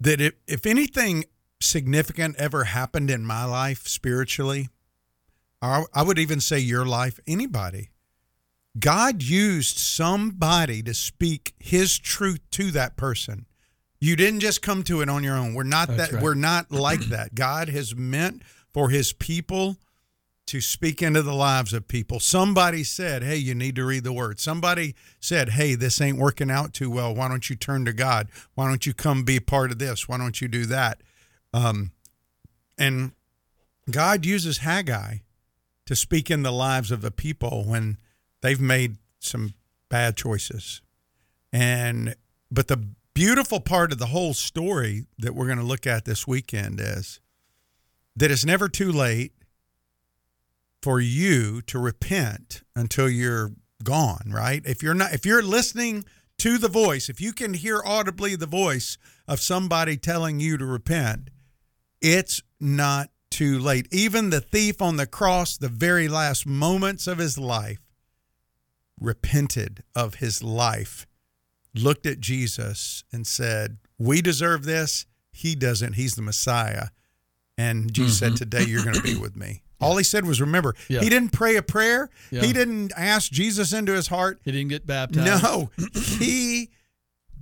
[0.00, 1.24] that if, if anything
[1.64, 4.68] significant ever happened in my life spiritually,
[5.60, 7.90] or I would even say your life, anybody,
[8.78, 13.46] God used somebody to speak his truth to that person.
[14.00, 15.54] You didn't just come to it on your own.
[15.54, 16.22] We're not That's that right.
[16.22, 17.34] we're not like that.
[17.34, 19.78] God has meant for his people
[20.46, 22.20] to speak into the lives of people.
[22.20, 26.50] Somebody said, "Hey, you need to read the word." Somebody said, "Hey, this ain't working
[26.50, 27.14] out too well.
[27.14, 28.28] Why don't you turn to God?
[28.54, 30.06] Why don't you come be part of this?
[30.06, 31.00] Why don't you do that?"
[31.54, 31.92] Um,
[32.76, 33.12] and
[33.88, 35.18] God uses Haggai
[35.86, 37.98] to speak in the lives of the people when
[38.42, 39.54] they've made some
[39.88, 40.82] bad choices.
[41.52, 42.16] And
[42.50, 46.26] but the beautiful part of the whole story that we're going to look at this
[46.26, 47.20] weekend is
[48.16, 49.32] that it's never too late
[50.82, 53.52] for you to repent until you're
[53.84, 54.62] gone, right?
[54.66, 56.04] If you're not if you're listening
[56.38, 60.66] to the voice, if you can hear audibly the voice of somebody telling you to
[60.66, 61.30] repent,
[62.04, 63.88] it's not too late.
[63.90, 67.80] Even the thief on the cross, the very last moments of his life,
[69.00, 71.06] repented of his life,
[71.74, 75.06] looked at Jesus and said, We deserve this.
[75.32, 75.94] He doesn't.
[75.94, 76.88] He's the Messiah.
[77.56, 78.36] And Jesus said, mm-hmm.
[78.36, 79.62] Today you're going to be with me.
[79.80, 81.00] All he said was, Remember, Yeah.
[81.00, 82.10] he didn't pray a prayer.
[82.30, 82.42] Yeah.
[82.42, 84.40] He didn't ask Jesus into his heart.
[84.44, 85.42] He didn't get baptized.
[85.42, 85.70] No,
[86.18, 86.70] he,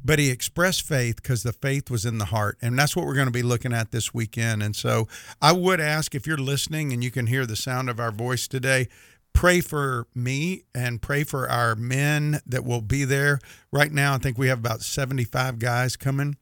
[0.05, 2.59] but he expressed faith because the faith was in the heart.
[2.61, 4.63] And that's what we're going to be looking at this weekend.
[4.63, 5.09] And so
[5.41, 8.49] I would ask if you're listening and you can hear the sound of our voice
[8.49, 8.89] today,
[9.33, 13.39] pray for me and pray for our men that will be there.
[13.71, 16.37] Right now, I think we have about 75 guys coming,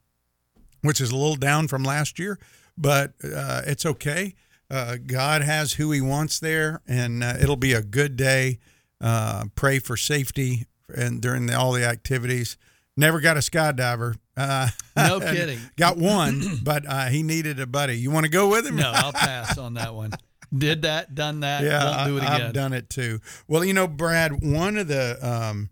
[0.83, 2.38] which is a little down from last year,
[2.77, 4.35] but uh, it's okay.
[4.70, 8.59] Uh, God has who He wants there, and uh, it'll be a good day.
[9.01, 12.57] Uh, pray for safety and during the, all the activities.
[13.01, 14.16] Never got a skydiver.
[14.36, 15.59] Uh, No kidding.
[15.76, 17.98] Got one, but uh, he needed a buddy.
[17.98, 18.76] You want to go with him?
[18.76, 20.12] No, I'll pass on that one.
[20.57, 21.62] Did that, done that.
[21.62, 23.20] yeah, won't do it I, have done it too.
[23.48, 25.70] Well, you know, Brad, one of the um,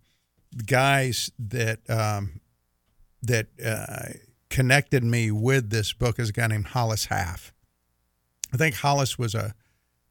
[0.66, 2.40] guys that um,
[3.22, 4.14] that uh,
[4.48, 7.52] connected me with this book is a guy named Hollis Half.
[8.54, 9.54] I think Hollis was a,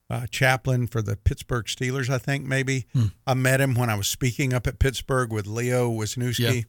[0.10, 2.10] a chaplain for the Pittsburgh Steelers.
[2.10, 2.86] I think maybe
[3.26, 6.56] I met him when I was speaking up at Pittsburgh with Leo Wisniewski.
[6.56, 6.62] Yeah.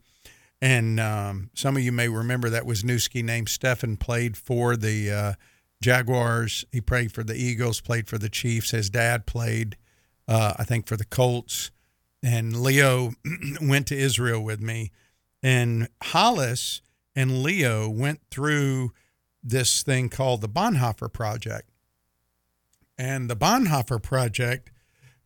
[0.61, 5.11] And um, some of you may remember that was Wisniewski named Stefen played for the
[5.11, 5.33] uh,
[5.81, 6.65] Jaguars.
[6.73, 8.73] He played for the Eagles, played for the Chiefs.
[8.73, 9.77] His dad played,
[10.27, 11.71] uh, I think, for the Colts.
[12.23, 13.13] And Leo
[13.61, 14.91] went to Israel with me.
[15.43, 16.83] And Hollis
[17.15, 18.93] and Leo went through
[19.43, 21.71] this thing called the Bonhoeffer Project.
[22.99, 24.73] And the Bonhoeffer Project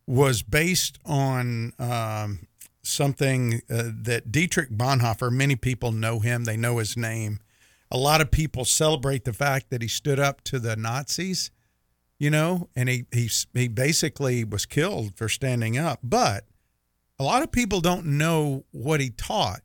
[0.05, 2.47] was based on um,
[2.83, 7.39] something uh, that Dietrich Bonhoeffer, many people know him, they know his name.
[7.89, 11.51] A lot of people celebrate the fact that he stood up to the Nazis,
[12.19, 15.99] you know, and he, he, he basically was killed for standing up.
[16.03, 16.45] But
[17.19, 19.61] a lot of people don't know what he taught.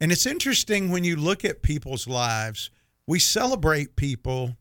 [0.00, 2.70] And it's interesting when you look at people's lives,
[3.06, 4.56] we celebrate people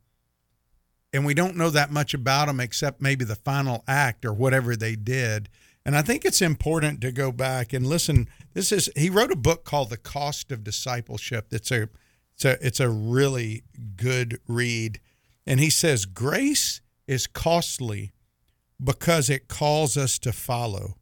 [1.13, 4.75] and we don't know that much about them except maybe the final act or whatever
[4.75, 5.49] they did.
[5.85, 8.27] And I think it's important to go back and listen.
[8.53, 11.47] This is he wrote a book called The Cost of Discipleship.
[11.51, 11.89] It's a
[12.33, 13.63] it's a it's a really
[13.95, 14.99] good read.
[15.45, 18.11] And he says grace is costly
[18.83, 20.95] because it calls us to follow.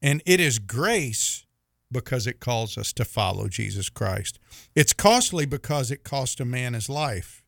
[0.00, 1.46] And it is grace
[1.90, 4.38] because it calls us to follow Jesus Christ.
[4.74, 7.42] It's costly because it cost a man his life.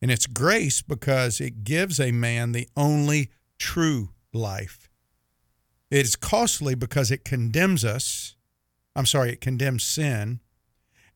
[0.00, 4.87] And it's grace because it gives a man the only true life.
[5.90, 8.36] It is costly because it condemns us.
[8.94, 10.40] I'm sorry, it condemns sin.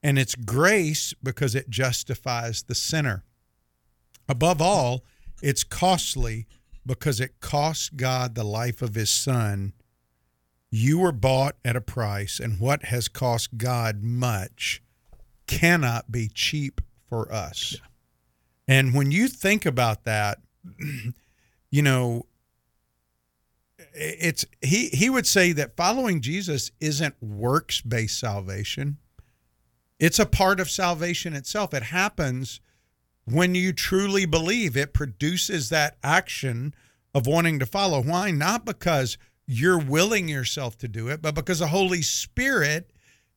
[0.02, 3.24] And it's grace because it justifies the sinner.
[4.28, 5.04] Above all,
[5.42, 6.46] it's costly
[6.86, 9.72] because it cost God the life of his son.
[10.70, 14.82] You were bought at a price, and what has cost God much
[15.46, 17.76] cannot be cheap for us.
[18.66, 20.38] And when you think about that,
[21.70, 22.26] you know,
[23.94, 28.98] it's he he would say that following Jesus isn't works-based salvation.
[29.98, 31.72] It's a part of salvation itself.
[31.72, 32.60] It happens
[33.24, 34.76] when you truly believe.
[34.76, 36.74] It produces that action
[37.14, 38.02] of wanting to follow.
[38.02, 38.30] Why?
[38.30, 42.90] Not because you're willing yourself to do it, but because the Holy Spirit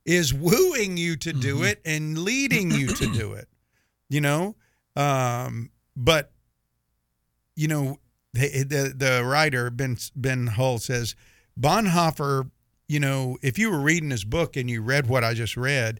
[0.05, 3.47] is wooing you to do it and leading you to do it.
[4.07, 4.55] You know,
[4.95, 6.31] um, but
[7.55, 7.99] you know,
[8.35, 11.15] the, the the writer Ben Ben Hull says
[11.59, 12.49] Bonhoeffer.
[12.87, 15.99] You know, if you were reading his book and you read what I just read,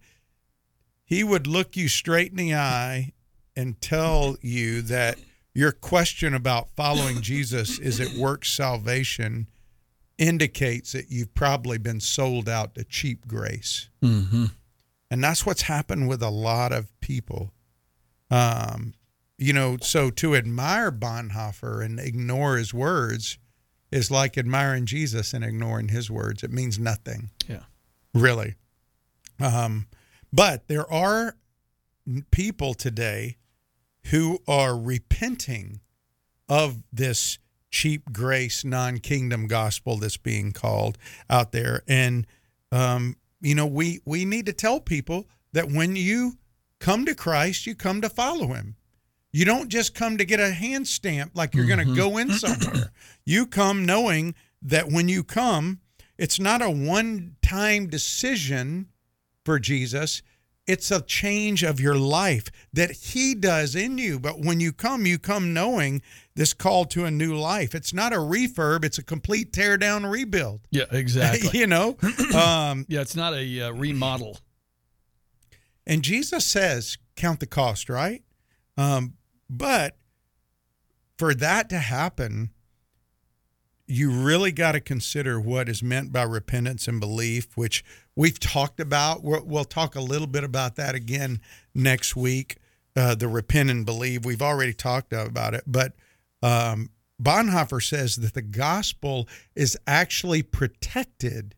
[1.04, 3.14] he would look you straight in the eye
[3.56, 5.18] and tell you that
[5.54, 9.48] your question about following Jesus is it works salvation
[10.18, 13.90] indicates that you've probably been sold out to cheap grace.
[14.04, 14.46] Mm-hmm.
[15.10, 17.52] And that's what's happened with a lot of people.
[18.30, 18.94] Um,
[19.38, 23.38] you know, so to admire Bonhoeffer and ignore his words
[23.92, 26.44] is like admiring Jesus and ignoring his words.
[26.44, 27.32] It means nothing.
[27.48, 27.64] Yeah.
[28.14, 28.56] Really.
[29.40, 29.88] Um,
[30.32, 31.36] but there are
[32.32, 33.38] people today
[34.06, 35.82] who are repenting
[36.48, 37.40] of this
[37.72, 40.98] cheap grace, non kingdom gospel that's being called
[41.30, 41.84] out there.
[41.88, 42.26] And,
[42.72, 46.38] um, you know, we, we need to tell people that when you
[46.80, 48.76] come to Christ, you come to follow him.
[49.36, 52.30] You don't just come to get a hand stamp like you're going to go in
[52.32, 52.94] somewhere.
[53.26, 55.82] You come knowing that when you come,
[56.18, 58.88] it's not a one time decision
[59.44, 60.22] for Jesus.
[60.68, 64.22] It's a change of your life that he does in you.
[64.22, 66.02] But when you come, you come knowing
[66.36, 67.76] this call to a new life.
[67.76, 70.62] It's not a refurb, it's a complete tear down rebuild.
[70.72, 71.60] Yeah, exactly.
[71.60, 71.98] you know?
[72.34, 74.38] Um, yeah, it's not a uh, remodel.
[75.86, 78.24] And Jesus says, count the cost, right?
[78.78, 79.16] Um,
[79.50, 79.98] but
[81.18, 82.52] for that to happen,
[83.88, 87.84] you really got to consider what is meant by repentance and belief, which
[88.16, 89.24] we've talked about.
[89.24, 91.40] We'll, we'll talk a little bit about that again
[91.74, 92.58] next week.
[92.96, 94.24] Uh, the repent and believe.
[94.24, 95.94] We've already talked about it, but
[96.42, 96.92] um,
[97.22, 101.56] Bonhoeffer says that the gospel is actually protected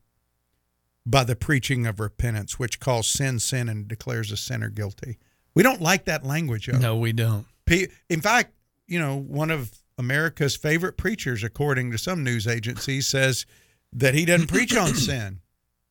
[1.06, 5.18] by the preaching of repentance, which calls sin sin and declares a sinner guilty.
[5.54, 6.68] We don't like that language.
[6.70, 7.46] No, we don't.
[7.68, 8.54] In fact,
[8.88, 13.46] you know, one of America's favorite preachers, according to some news agencies, says
[13.94, 15.42] that he doesn't preach on sin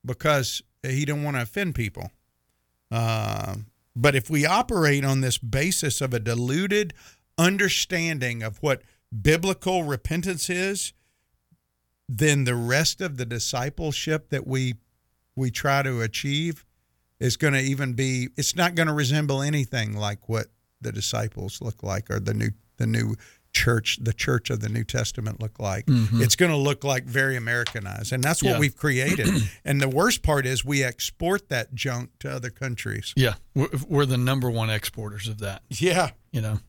[0.05, 2.11] because he don't want to offend people.
[2.91, 3.57] Uh,
[3.95, 6.95] but if we operate on this basis of a diluted
[7.39, 8.83] understanding of what
[9.23, 10.93] biblical repentance is,
[12.09, 14.75] then the rest of the discipleship that we
[15.35, 16.65] we try to achieve
[17.19, 20.47] is going to even be it's not going to resemble anything like what
[20.81, 23.15] the disciples look like or the new the new
[23.53, 26.21] church the church of the new testament look like Mhm.
[26.23, 28.59] it's going to look like very americanized and that's what Yeah.
[28.59, 29.29] we've created
[29.65, 34.07] and the worst part is we export that junk to other countries Yeah, we're, we're
[34.07, 35.63] the number one exporters of that.
[35.71, 36.61] yeah You know,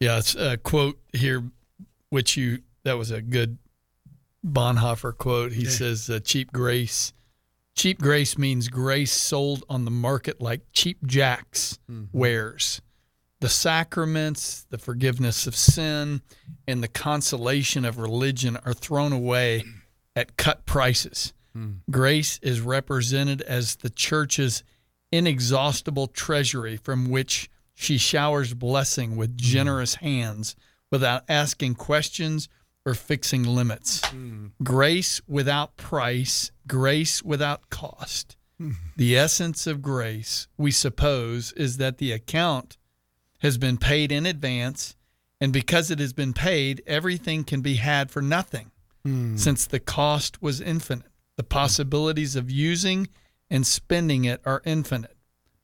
[0.00, 1.44] Yeah, it's a quote here,
[2.10, 3.58] which you that was a good
[4.44, 5.52] Bonhoeffer quote.
[5.52, 5.70] He Yeah.
[5.70, 7.12] says, uh, "Cheap grace,
[7.74, 11.78] cheap grace means grace sold on the market like cheap jacks
[12.12, 12.80] wares.
[13.40, 16.22] The sacraments, the forgiveness of sin,
[16.66, 19.64] and the consolation of religion are thrown away
[20.14, 21.34] at cut prices.
[21.52, 21.72] Hmm.
[21.90, 24.62] Grace is represented as the church's
[25.12, 29.36] inexhaustible treasury from which she showers blessing with hmm.
[29.36, 30.56] generous hands
[30.90, 32.48] without asking questions
[32.86, 34.04] or fixing limits.
[34.06, 34.46] Hmm.
[34.62, 38.36] Grace without price, grace without cost.
[38.96, 42.78] The essence of grace, we suppose, is that the account
[43.46, 44.96] has been paid in advance,
[45.40, 48.70] and because it has been paid, everything can be had for nothing
[49.36, 51.12] since the cost was infinite.
[51.36, 53.08] The possibilities of using
[53.48, 55.16] and spending it are infinite.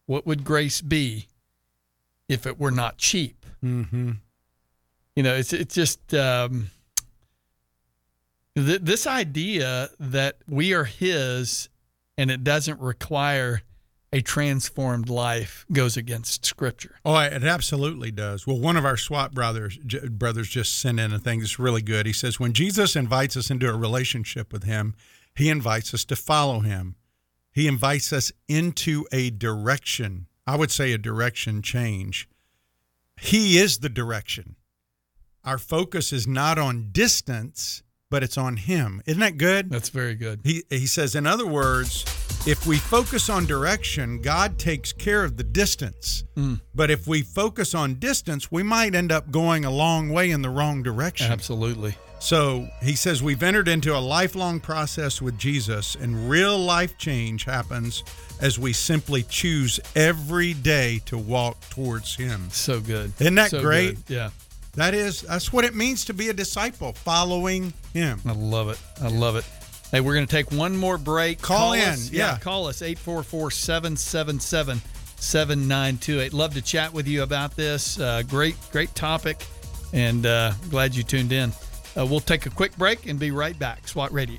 [0.07, 1.27] What would grace be
[2.29, 3.45] if it were not cheap?
[3.65, 4.13] Mm-hmm.
[5.17, 6.71] You know, it's it's just um,
[8.55, 11.69] th- this idea that we are His
[12.17, 13.63] and it doesn't require
[14.13, 16.97] a transformed life goes against Scripture.
[17.05, 18.47] Oh, it absolutely does.
[18.47, 21.83] Well, one of our SWAT brothers j- brothers just sent in a thing that's really
[21.83, 22.07] good.
[22.07, 24.95] He says when Jesus invites us into a relationship with Him,
[25.35, 26.97] He invites us to follow Him.
[27.51, 30.27] He invites us into a direction.
[30.47, 32.29] I would say a direction change.
[33.21, 34.57] He is the direction.
[35.45, 37.83] Our focus is not on distance,
[38.13, 39.03] but it's on Him.
[39.07, 39.71] Isn't that good?
[39.71, 40.41] That's very good.
[40.45, 42.05] He, he says, in other words,
[42.47, 46.23] if we focus on direction, God takes care of the distance.
[46.37, 46.61] Mm.
[46.75, 50.43] But if we focus on distance, we might end up going a long way in
[50.43, 51.33] the wrong direction.
[51.33, 51.95] Absolutely.
[52.19, 57.45] So he says we've entered into a lifelong process with Jesus, and real life change
[57.45, 58.05] happens
[58.43, 62.51] as we simply choose every day to walk towards Him.
[62.51, 63.13] So good.
[63.19, 64.07] Isn't that So great?
[64.07, 64.15] good.
[64.15, 64.31] Yeah.
[64.75, 68.21] That is, that's what it means to be a disciple, following Him.
[68.27, 68.79] I love it.
[69.01, 69.45] I love it.
[69.91, 71.43] Hey, we're going to take one more break.
[71.43, 72.11] Call in, us.
[72.11, 72.39] yeah.
[72.39, 74.81] Call us 844 777
[75.17, 76.33] 7928.
[76.33, 78.01] Love to chat with you about this.
[78.01, 79.47] Uh, great, great topic.
[79.93, 81.53] And uh, glad you tuned in.
[81.95, 83.87] Uh, we'll take a quick break and be right back.
[83.87, 84.39] SWAT Radio.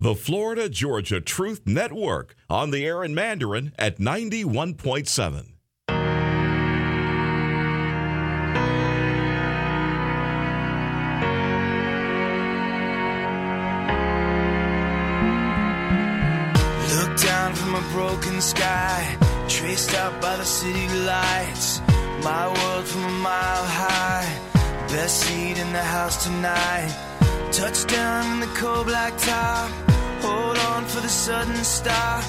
[0.00, 5.54] The Florida Georgia Truth Network on the air in Mandarin at 91.7.
[16.96, 19.16] Look down from a broken sky,
[19.48, 21.80] traced out by the city lights.
[22.22, 24.38] My world from a mile high,
[24.88, 27.13] best seat in the house tonight.
[27.54, 29.70] Touchdown in the cold black top,
[30.20, 32.24] hold on for the sudden stop.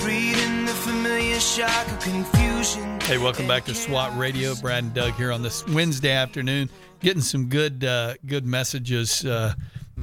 [0.00, 3.00] Breathing the familiar shock of confusion.
[3.02, 4.56] Hey, welcome back to SWAT Radio.
[4.56, 9.54] Brad and Doug here on this Wednesday afternoon, getting some good uh, good messages uh,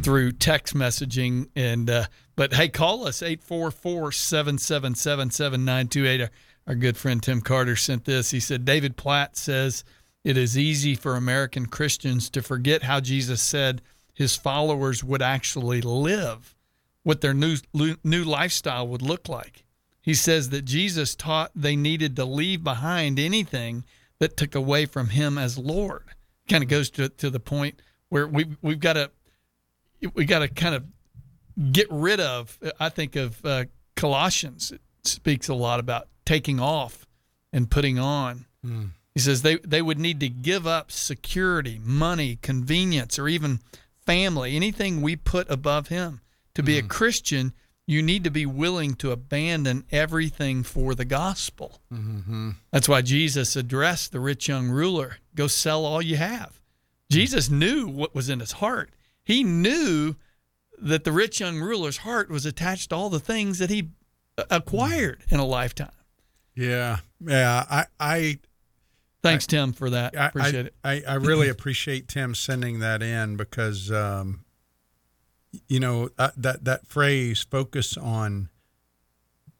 [0.01, 1.49] through text messaging.
[1.57, 2.05] And uh,
[2.37, 6.21] but hey, call us 844-777-7928.
[6.21, 6.29] Our,
[6.67, 8.31] our good friend Tim Carter sent this.
[8.31, 9.83] He said David Platt says
[10.23, 13.81] it is easy for American Christians to forget how Jesus said
[14.13, 16.55] his followers would actually live,
[17.03, 19.65] what their new new lifestyle would look like.
[20.01, 23.85] He says that Jesus taught they needed to leave behind anything
[24.19, 26.03] that took away from him as Lord.
[26.49, 29.11] Kind of goes to to the point where we we've got to
[30.13, 30.83] we got to kind of
[31.71, 32.59] get rid of.
[32.79, 34.71] I think of uh, Colossians.
[34.71, 37.07] It speaks a lot about taking off
[37.51, 38.45] and putting on.
[39.13, 43.59] He says they they would need to give up security, money, convenience, or even
[44.05, 46.21] family, anything we put above him.
[46.55, 47.53] To be a Christian,
[47.87, 51.81] you need to be willing to abandon everything for the gospel.
[51.91, 52.51] Mm-hmm.
[52.71, 56.61] That's why Jesus addressed the rich young ruler go sell all you have.
[57.09, 58.91] Jesus knew what was in his heart.
[59.23, 60.15] He knew
[60.79, 63.89] that the rich young ruler's heart was attached to all the things that he
[64.37, 65.91] uh, acquired in a lifetime.
[66.55, 67.65] Yeah, yeah.
[67.69, 68.39] I, I
[69.23, 70.15] Thanks, Tim, for that.
[70.17, 70.75] I, Appreciate it.
[70.83, 74.43] I, I really appreciate Tim sending that in because, um,
[75.69, 78.49] you know, uh, that that phrase "focus on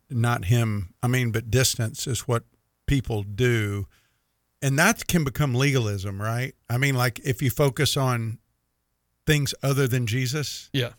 [0.10, 2.44] not him," I mean, but distance is what
[2.88, 3.88] people do,
[4.62, 6.54] and that can become legalism, right?
[6.70, 8.40] I mean, like if you focus on
[9.26, 10.92] things other than Jesus, Yeah.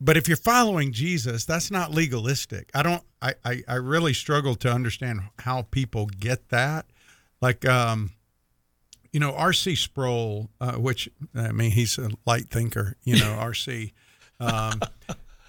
[0.00, 2.70] but if you're following Jesus, that's not legalistic.
[2.72, 3.02] I don't.
[3.20, 6.86] I I, I really struggle to understand how people get that.
[7.42, 8.12] Like, um,
[9.12, 9.74] you know, R.C.
[9.74, 12.96] Sproul, uh, which I mean, he's a light thinker.
[13.04, 13.92] You know, R.C.
[14.40, 14.80] Um,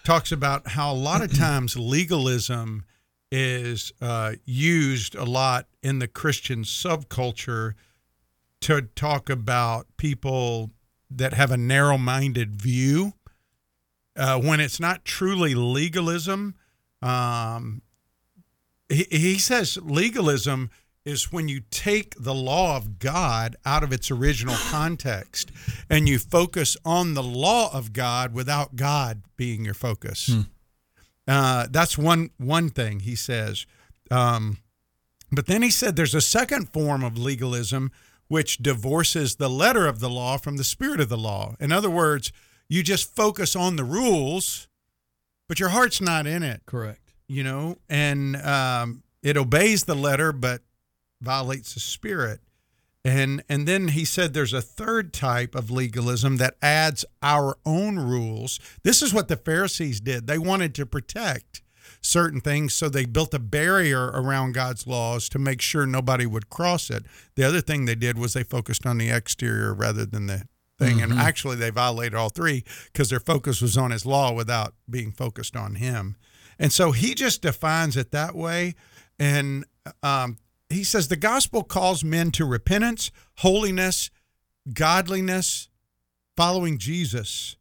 [0.04, 2.84] talks about how a lot of times legalism
[3.32, 7.74] is uh, used a lot in the Christian subculture
[8.62, 10.72] to talk about people
[11.10, 13.14] that have a narrow-minded view
[14.16, 16.56] uh, when it's not truly legalism.
[17.02, 17.82] Um,
[18.90, 20.70] he, he says legalism
[21.06, 25.52] is when you take the law of God out of its original context
[25.90, 30.32] and you focus on the law of God without God being your focus.
[31.28, 33.66] Uh, that's one one thing he says.
[34.12, 34.58] Um,
[35.32, 37.92] but then he said there's a second form of legalism
[38.28, 41.56] which divorces the letter of the law from the spirit of the law.
[41.60, 42.32] In other words,
[42.70, 44.68] you just focus on the rules,
[45.48, 46.62] but your heart's not in it.
[46.66, 47.14] Correct.
[47.28, 50.62] You know, and um, it obeys the letter, but
[51.24, 52.42] violates the spirit.
[53.06, 58.00] And and then he said there's a third type of legalism that adds our own
[58.00, 58.60] rules.
[58.84, 60.26] This is what the Pharisees did.
[60.28, 61.62] They wanted to protect
[62.00, 66.50] certain things, so they built a barrier around God's laws to make sure nobody would
[66.50, 67.04] cross it.
[67.36, 70.44] The other thing they did was they focused on the exterior rather than the
[70.80, 71.02] thing.
[71.02, 71.20] And Mhm.
[71.20, 75.56] actually, they violated all three because their focus was on his law without being focused
[75.58, 76.16] on him.
[76.58, 78.76] And so he just defines it that way.
[79.20, 79.66] And
[80.02, 80.38] um,
[80.74, 84.10] he says the gospel calls men to repentance, holiness,
[84.74, 85.70] godliness,
[86.36, 87.58] following Jesus.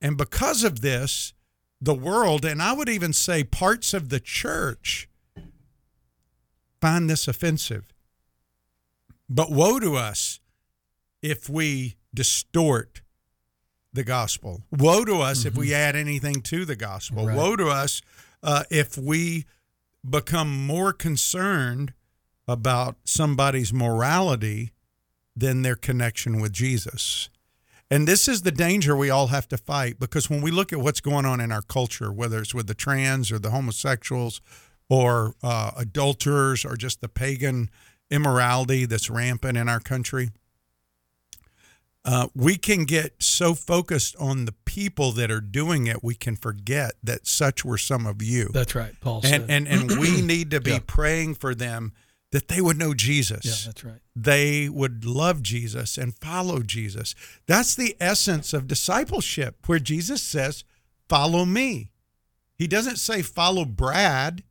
[0.00, 1.32] And because of this,
[1.80, 5.08] the world, and I would even say parts of the church,
[6.80, 7.92] find this offensive.
[9.28, 10.40] But woe to us
[11.22, 13.00] if we distort
[13.92, 14.64] the gospel.
[14.70, 17.26] Woe to us if we add anything to the gospel.
[17.26, 17.36] Right.
[17.36, 18.02] Woe to us
[18.42, 19.46] uh, if we
[20.08, 21.94] become more concerned
[22.46, 24.72] about somebody's morality
[25.36, 27.28] than their connection with Jesus.
[27.90, 30.78] And this is the danger we all have to fight because when we look at
[30.80, 34.40] what's going on in our culture, whether it's with the trans or the homosexuals
[34.88, 37.70] or uh, adulterers or just the pagan
[38.10, 40.30] immorality that's rampant in our country,
[42.04, 46.36] uh, we can get so focused on the people that are doing it, we can
[46.36, 48.50] forget that such were some of you.
[48.52, 48.92] That's right.
[49.00, 49.46] Paul and said.
[49.48, 50.78] and and we need to be Yeah.
[50.86, 51.92] praying for them
[52.34, 53.44] that they would know Jesus.
[53.44, 54.00] Yeah, that's right.
[54.16, 57.14] They would love Jesus and follow Jesus.
[57.46, 60.64] That's the essence of discipleship, where Jesus says,
[61.08, 61.92] "Follow me."
[62.58, 64.42] He doesn't say follow Brad.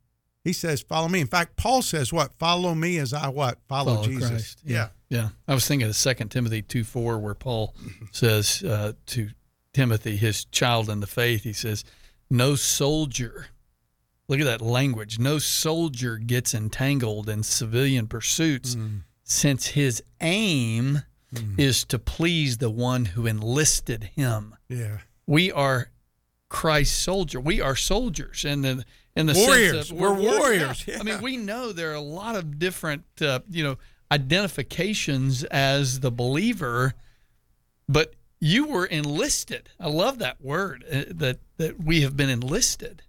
[0.42, 1.20] He says follow me.
[1.20, 2.32] In fact, Paul says what?
[2.38, 3.58] Follow me as I what?
[3.68, 4.30] Follow, Jesus.
[4.30, 4.60] Christ.
[4.64, 4.88] Yeah.
[5.10, 5.28] Yeah.
[5.46, 7.74] I was thinking of 2 Timothy 2 4, where Paul
[8.12, 9.28] says uh, to
[9.74, 11.84] Timothy, his child in the faith, he says,
[12.30, 13.48] No soldier,
[14.28, 18.76] look at that language, no soldier gets entangled in civilian pursuits
[19.22, 21.02] since his aim
[21.58, 24.54] is to please the one who enlisted him.
[24.68, 24.98] Yeah.
[25.26, 25.90] We are
[26.48, 27.40] Christ's soldier.
[27.40, 28.84] We are soldiers and the
[29.16, 29.72] in the Warriors.
[29.72, 30.84] sense of We're warriors.
[30.98, 33.78] I mean, we know there are a lot of different uh, you know
[34.10, 36.94] identifications as the believer,
[37.88, 39.70] but you were enlisted.
[39.80, 43.02] I love that word uh, that that we have been enlisted.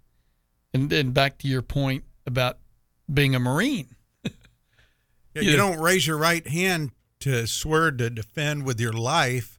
[0.76, 2.58] And then back to your point about
[3.12, 3.96] being a marine.
[5.34, 9.58] Yeah, you don't raise your right hand to swear to defend with your life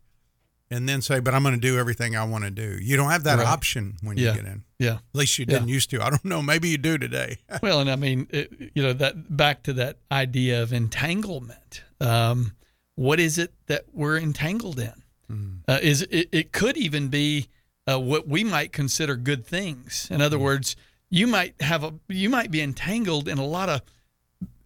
[0.71, 2.79] and then say, but I'm going to do everything I want to do.
[2.81, 3.47] You don't have that Right.
[3.47, 4.29] option when Yeah.
[4.33, 4.63] you get in.
[4.79, 4.93] Yeah.
[4.93, 5.59] At least you Yeah.
[5.59, 6.03] didn't used to.
[6.03, 6.41] I don't know.
[6.41, 7.37] Maybe you do today.
[7.61, 11.83] well, and I mean, it, you know, that back to that idea of entanglement.
[12.01, 12.53] Um,
[12.95, 15.61] what is it that we're entangled in?
[15.67, 17.49] Uh, is it, it could even be
[17.87, 20.07] uh, what we might consider good things.
[20.09, 20.75] In other words,
[21.09, 23.81] you might have a you might be entangled in a lot of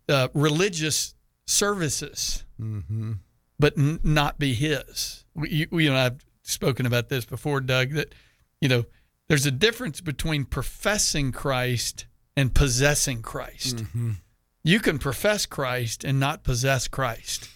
[0.10, 1.14] uh, religious
[1.46, 3.14] services, mm-hmm.
[3.60, 5.26] but n- not be his.
[5.34, 7.92] We, you, you know, I've spoken about this before, Doug.
[7.92, 8.14] That
[8.60, 8.86] you know,
[9.28, 13.78] there's a difference between professing Christ and possessing Christ.
[13.78, 14.12] Mm-hmm.
[14.64, 17.50] You can profess Christ and not possess Christ.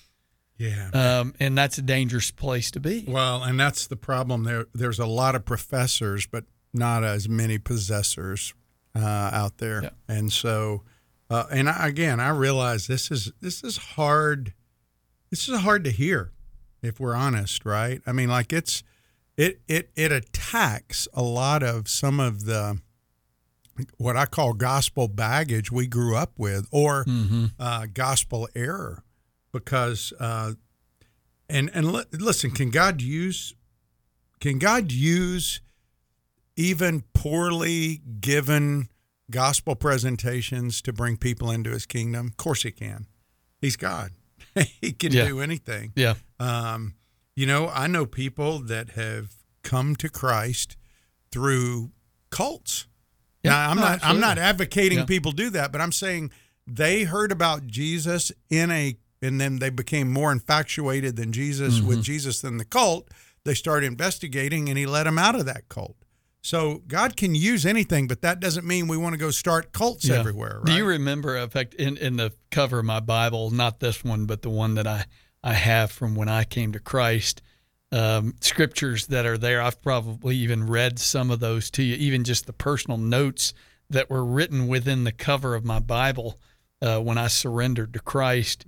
[0.58, 0.90] Yeah.
[0.94, 3.04] Um, and that's a dangerous place to be.
[3.08, 4.44] Well, and that's the problem.
[4.44, 8.54] There, there's a lot of professors, but not as many possessors
[8.96, 9.84] uh, out there.
[9.84, 9.90] Yeah.
[10.08, 10.84] And so,
[11.30, 14.54] uh, and I, again, I realize this is this is hard.
[15.32, 16.32] This is hard to hear,
[16.82, 18.02] if we're honest, right?
[18.06, 18.84] I mean, like it's
[19.38, 22.80] it it it attacks a lot of some of the
[23.98, 27.46] what I call gospel baggage we grew up with, or Mm-hmm.
[27.60, 29.04] uh, gospel error,
[29.52, 30.54] because uh,
[31.50, 33.54] and and li- listen, can God use
[34.40, 35.60] can God use
[36.56, 38.90] even poorly given
[39.32, 42.28] gospel presentations to bring people into His kingdom?
[42.28, 43.08] Of course, He can.
[43.62, 44.12] He's God.
[44.82, 45.28] he can Yeah.
[45.28, 45.92] do anything.
[45.96, 46.16] Yeah.
[46.40, 46.96] Um,
[47.36, 49.34] you know, I know people that have
[49.64, 50.78] come to Christ
[51.32, 51.92] through
[52.30, 52.88] cults.
[53.44, 55.06] Yeah, now, I'm no, not I'm not advocating Yeah.
[55.06, 56.32] people do that, but I'm saying
[56.68, 61.88] they heard about Jesus in a and then they became more infatuated than Jesus Mm-hmm.
[61.88, 63.10] with Jesus than the cult.
[63.44, 65.96] They started investigating and he let them out of that cult.
[66.46, 70.06] So God can use anything, but that doesn't mean we want to go start cults
[70.06, 70.20] Yeah.
[70.20, 70.66] everywhere, right?
[70.68, 74.28] Do you remember, in fact, in, in the cover of my Bible, not this one,
[74.28, 75.06] but the one that I,
[75.44, 77.42] I have from when I came to Christ,
[77.92, 79.60] um, scriptures that are there?
[79.60, 83.56] I've probably even read some of those to you, even just the personal notes
[83.90, 86.40] that were written within the cover of my Bible
[86.80, 88.66] uh, when I surrendered to Christ.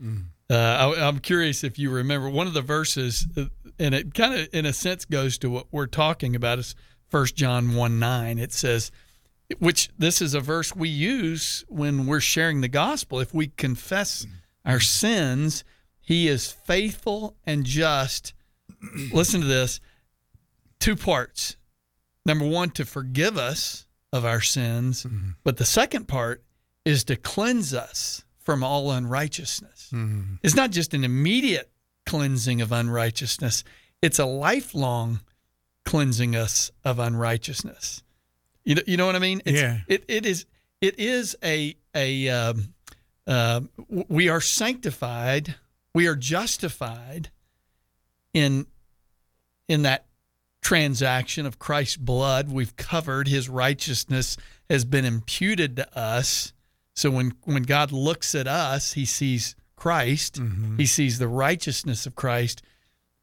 [0.49, 3.45] Uh, I, I'm curious if you remember one of the verses, uh,
[3.77, 6.57] and it kind of, in a sense, goes to what we're talking about.
[6.57, 6.73] Is
[7.09, 8.37] First John one nine.
[8.37, 8.91] It says,
[9.59, 13.19] which this is a verse we use when we're sharing the gospel.
[13.19, 14.25] If we confess
[14.65, 15.63] our sins,
[15.99, 18.33] He is faithful and just.
[19.11, 19.79] Listen to this.
[20.79, 21.57] Two parts.
[22.25, 25.31] Number one, to forgive us of our sins, mm-hmm.
[25.43, 26.43] but the second part
[26.85, 29.89] is to cleanse us from all unrighteousness.
[29.93, 30.35] Mm-hmm.
[30.43, 31.71] It's not just an immediate
[32.05, 33.63] cleansing of unrighteousness,
[34.01, 35.21] it's a lifelong
[35.87, 38.03] cleansing us of unrighteousness.
[38.65, 39.41] You know, you know what I mean?
[39.45, 39.79] It's, Yeah.
[39.87, 40.45] It, it is
[40.81, 42.73] it is a a um,
[43.25, 45.55] uh, we are sanctified,
[45.95, 47.31] we are justified
[48.33, 48.67] in
[49.69, 50.05] in that
[50.61, 52.51] transaction of Christ's blood.
[52.51, 54.35] We've covered his righteousness
[54.69, 56.51] has been imputed to us.
[56.95, 60.37] So when when God looks at us, he sees Christ.
[60.75, 62.61] He sees the righteousness of Christ.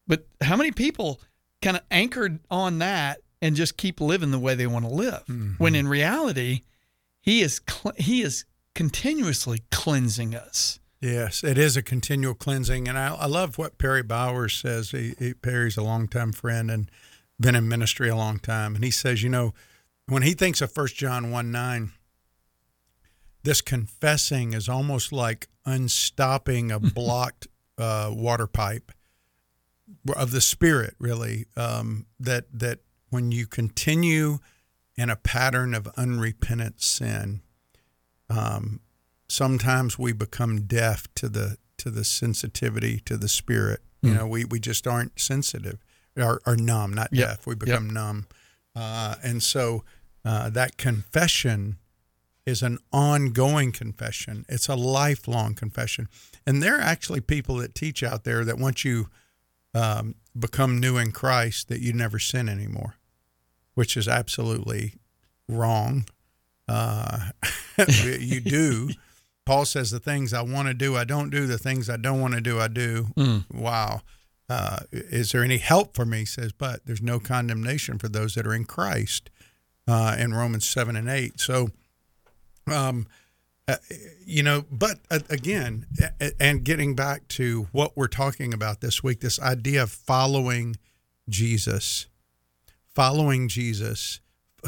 [0.07, 1.21] But how many people
[1.65, 5.25] kind of anchored on that and just keep living the way they want to live?
[5.59, 6.61] When in reality,
[7.21, 8.45] he is cl- he is
[8.75, 10.79] continuously cleansing us.
[11.01, 14.91] Yes, it is a continual cleansing, and I, I love what Perry Bowers says.
[14.91, 16.91] He, he, Perry's a longtime friend and
[17.39, 19.53] been in ministry a long time, and he says, you know,
[20.07, 21.93] when he thinks of First John one nine,
[23.43, 28.93] this confessing is almost like unstopping a blocked uh, water pipe
[30.17, 30.95] of the Spirit.
[30.99, 32.81] Really, um, that that
[33.11, 34.39] when you continue
[34.97, 37.41] in a pattern of unrepentant sin,
[38.29, 38.81] um,
[39.29, 44.15] sometimes we become deaf to the to the sensitivity to the spirit you Mm.
[44.17, 45.79] know we we just aren't sensitive
[46.17, 47.29] or, or numb not Yep.
[47.29, 47.93] deaf we become Yep.
[47.95, 48.27] numb
[48.77, 49.85] uh, and so
[50.25, 51.79] uh, that confession
[52.47, 56.09] is an ongoing confession it's a lifelong confession
[56.47, 59.09] and there are actually people that teach out there that once you
[59.75, 62.97] um, become new in christ that you never sin anymore
[63.75, 64.95] which is absolutely
[65.49, 66.07] wrong
[66.69, 67.31] uh,
[67.99, 68.91] you do.
[69.45, 71.47] Paul says the things I want to do, I don't do.
[71.47, 73.09] The things I don't want to do, I do.
[73.53, 74.03] Wow.
[74.49, 76.21] Uh, is there any help for me?
[76.21, 79.31] He says, but there's no condemnation for those that are in Christ
[79.87, 81.41] uh, in Romans 7 and 8.
[81.41, 81.69] So,
[82.71, 83.07] um,
[83.67, 83.77] uh,
[84.27, 85.87] you know, but uh, again,
[86.21, 90.77] a- and getting back to what we're talking about this week, this idea of following
[91.29, 92.07] Jesus,
[92.95, 94.21] following Jesus.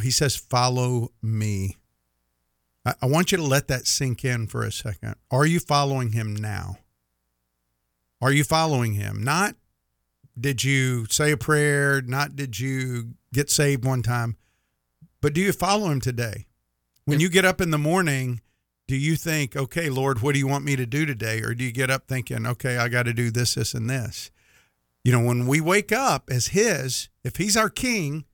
[0.02, 1.76] He says, follow me.
[2.84, 5.16] I, I want you to let that sink in for a second.
[5.30, 6.78] Are you following him now?
[8.22, 9.22] Are you following him?
[9.22, 9.56] Not
[10.38, 14.36] did you say a prayer, not did you get saved one time,
[15.20, 16.46] but do you follow him today?
[17.04, 18.40] When you get up in the morning,
[18.88, 21.40] do you think, okay, Lord, what do you want me to do today?
[21.42, 24.30] Or do you get up thinking, okay, I got to do this, this, and this?
[25.04, 28.24] You know, when we wake up as his, if he's our king,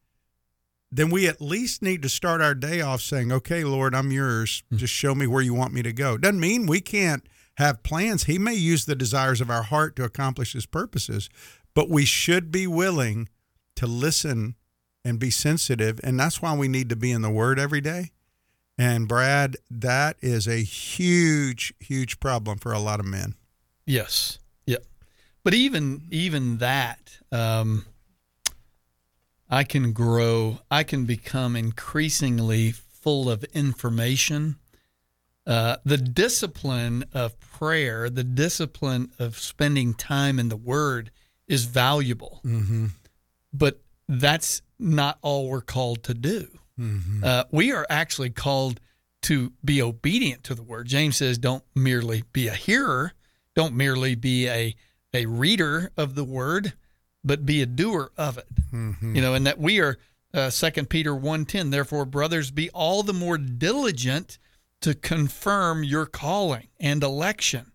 [0.90, 4.62] then we at least need to start our day off saying, okay, Lord, I'm yours.
[4.68, 4.76] Hmm.
[4.76, 6.18] Just show me where you want me to go.
[6.18, 7.26] Doesn't mean we can't
[7.56, 8.24] have plans.
[8.24, 11.30] He may use the desires of our heart to accomplish his purposes,
[11.74, 13.28] but we should be willing
[13.76, 14.56] to listen
[15.04, 15.98] and be sensitive.
[16.04, 18.10] And that's why we need to be in the Word every day.
[18.82, 23.36] And Brad, that is a huge, huge problem for a lot of men.
[23.86, 24.40] Yes.
[24.66, 24.84] Yep.
[25.44, 27.84] But even even that, um,
[29.48, 30.58] I can grow.
[30.68, 34.56] I can become increasingly full of information.
[35.46, 41.12] Uh, the discipline of prayer, the discipline of spending time in the Word,
[41.46, 42.40] is valuable.
[42.44, 42.86] Mm-hmm.
[43.52, 46.48] But that's not all we're called to do.
[46.82, 47.24] Mm-hmm.
[47.24, 48.80] Uh, we are actually called
[49.22, 50.88] to be obedient to the word.
[50.88, 53.12] James says, don't merely be a hearer,
[53.54, 54.74] don't merely be a,
[55.14, 56.72] a reader of the word,
[57.22, 58.48] but be a doer of it.
[58.72, 59.14] Mm-hmm.
[59.14, 59.96] You know, and that we are,
[60.34, 64.38] uh, 2 Peter 1.10, therefore, brothers, be all the more diligent
[64.80, 67.70] to confirm your calling and election.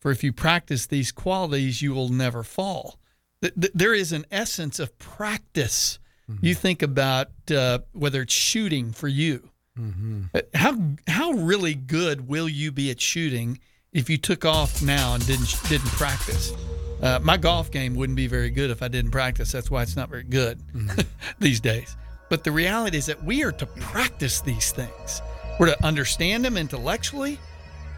[0.00, 2.98] For if you practice these qualities, you will never fall.
[3.42, 5.98] Th- th- There is an essence of practice.
[6.42, 9.48] You think about uh, whether it's shooting for you.
[9.78, 10.24] Mm-hmm.
[10.34, 10.76] Uh, How
[11.06, 13.60] how really good will you be at shooting
[13.92, 16.52] if you took off now and didn't didn't practice?
[17.00, 19.52] Uh, my golf game wouldn't be very good if I didn't practice.
[19.52, 20.60] That's why it's not very good
[21.38, 21.96] these days.
[22.28, 25.22] But the reality is that we are to practice these things.
[25.58, 27.38] We're to understand them intellectually,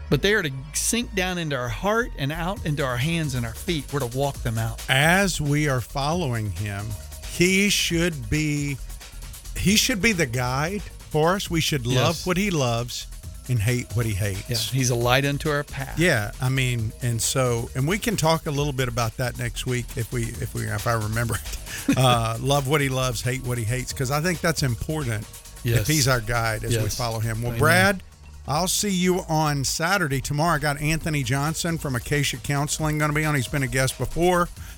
[0.09, 3.45] but they are to sink down into our heart and out into our hands and
[3.45, 3.91] our feet.
[3.91, 4.85] We're to walk them out.
[4.87, 6.85] As we are following him,
[7.31, 8.77] he should be
[9.57, 11.49] he should be the guide for us.
[11.49, 12.25] We should love Yes.
[12.25, 13.07] what he loves
[13.49, 14.49] and hate what he hates.
[14.49, 15.99] Yeah, he's a light unto our path.
[15.99, 19.65] Yeah, I mean, and so, and we can talk a little bit about that next
[19.65, 21.57] week if we, if we, if I remember it.
[21.97, 25.25] Uh, love what he loves, hate what he hates, because I think that's important.
[25.63, 25.79] Yes.
[25.81, 27.41] If he's our guide as we follow him.
[27.41, 27.59] Well, Amen.
[27.59, 28.03] Brad,
[28.47, 30.21] I'll see you on Saturday.
[30.21, 33.33] Tomorrow, I got Anthony Johnson from Acacia Counseling going to be on.
[33.35, 34.47] He's been a guest before.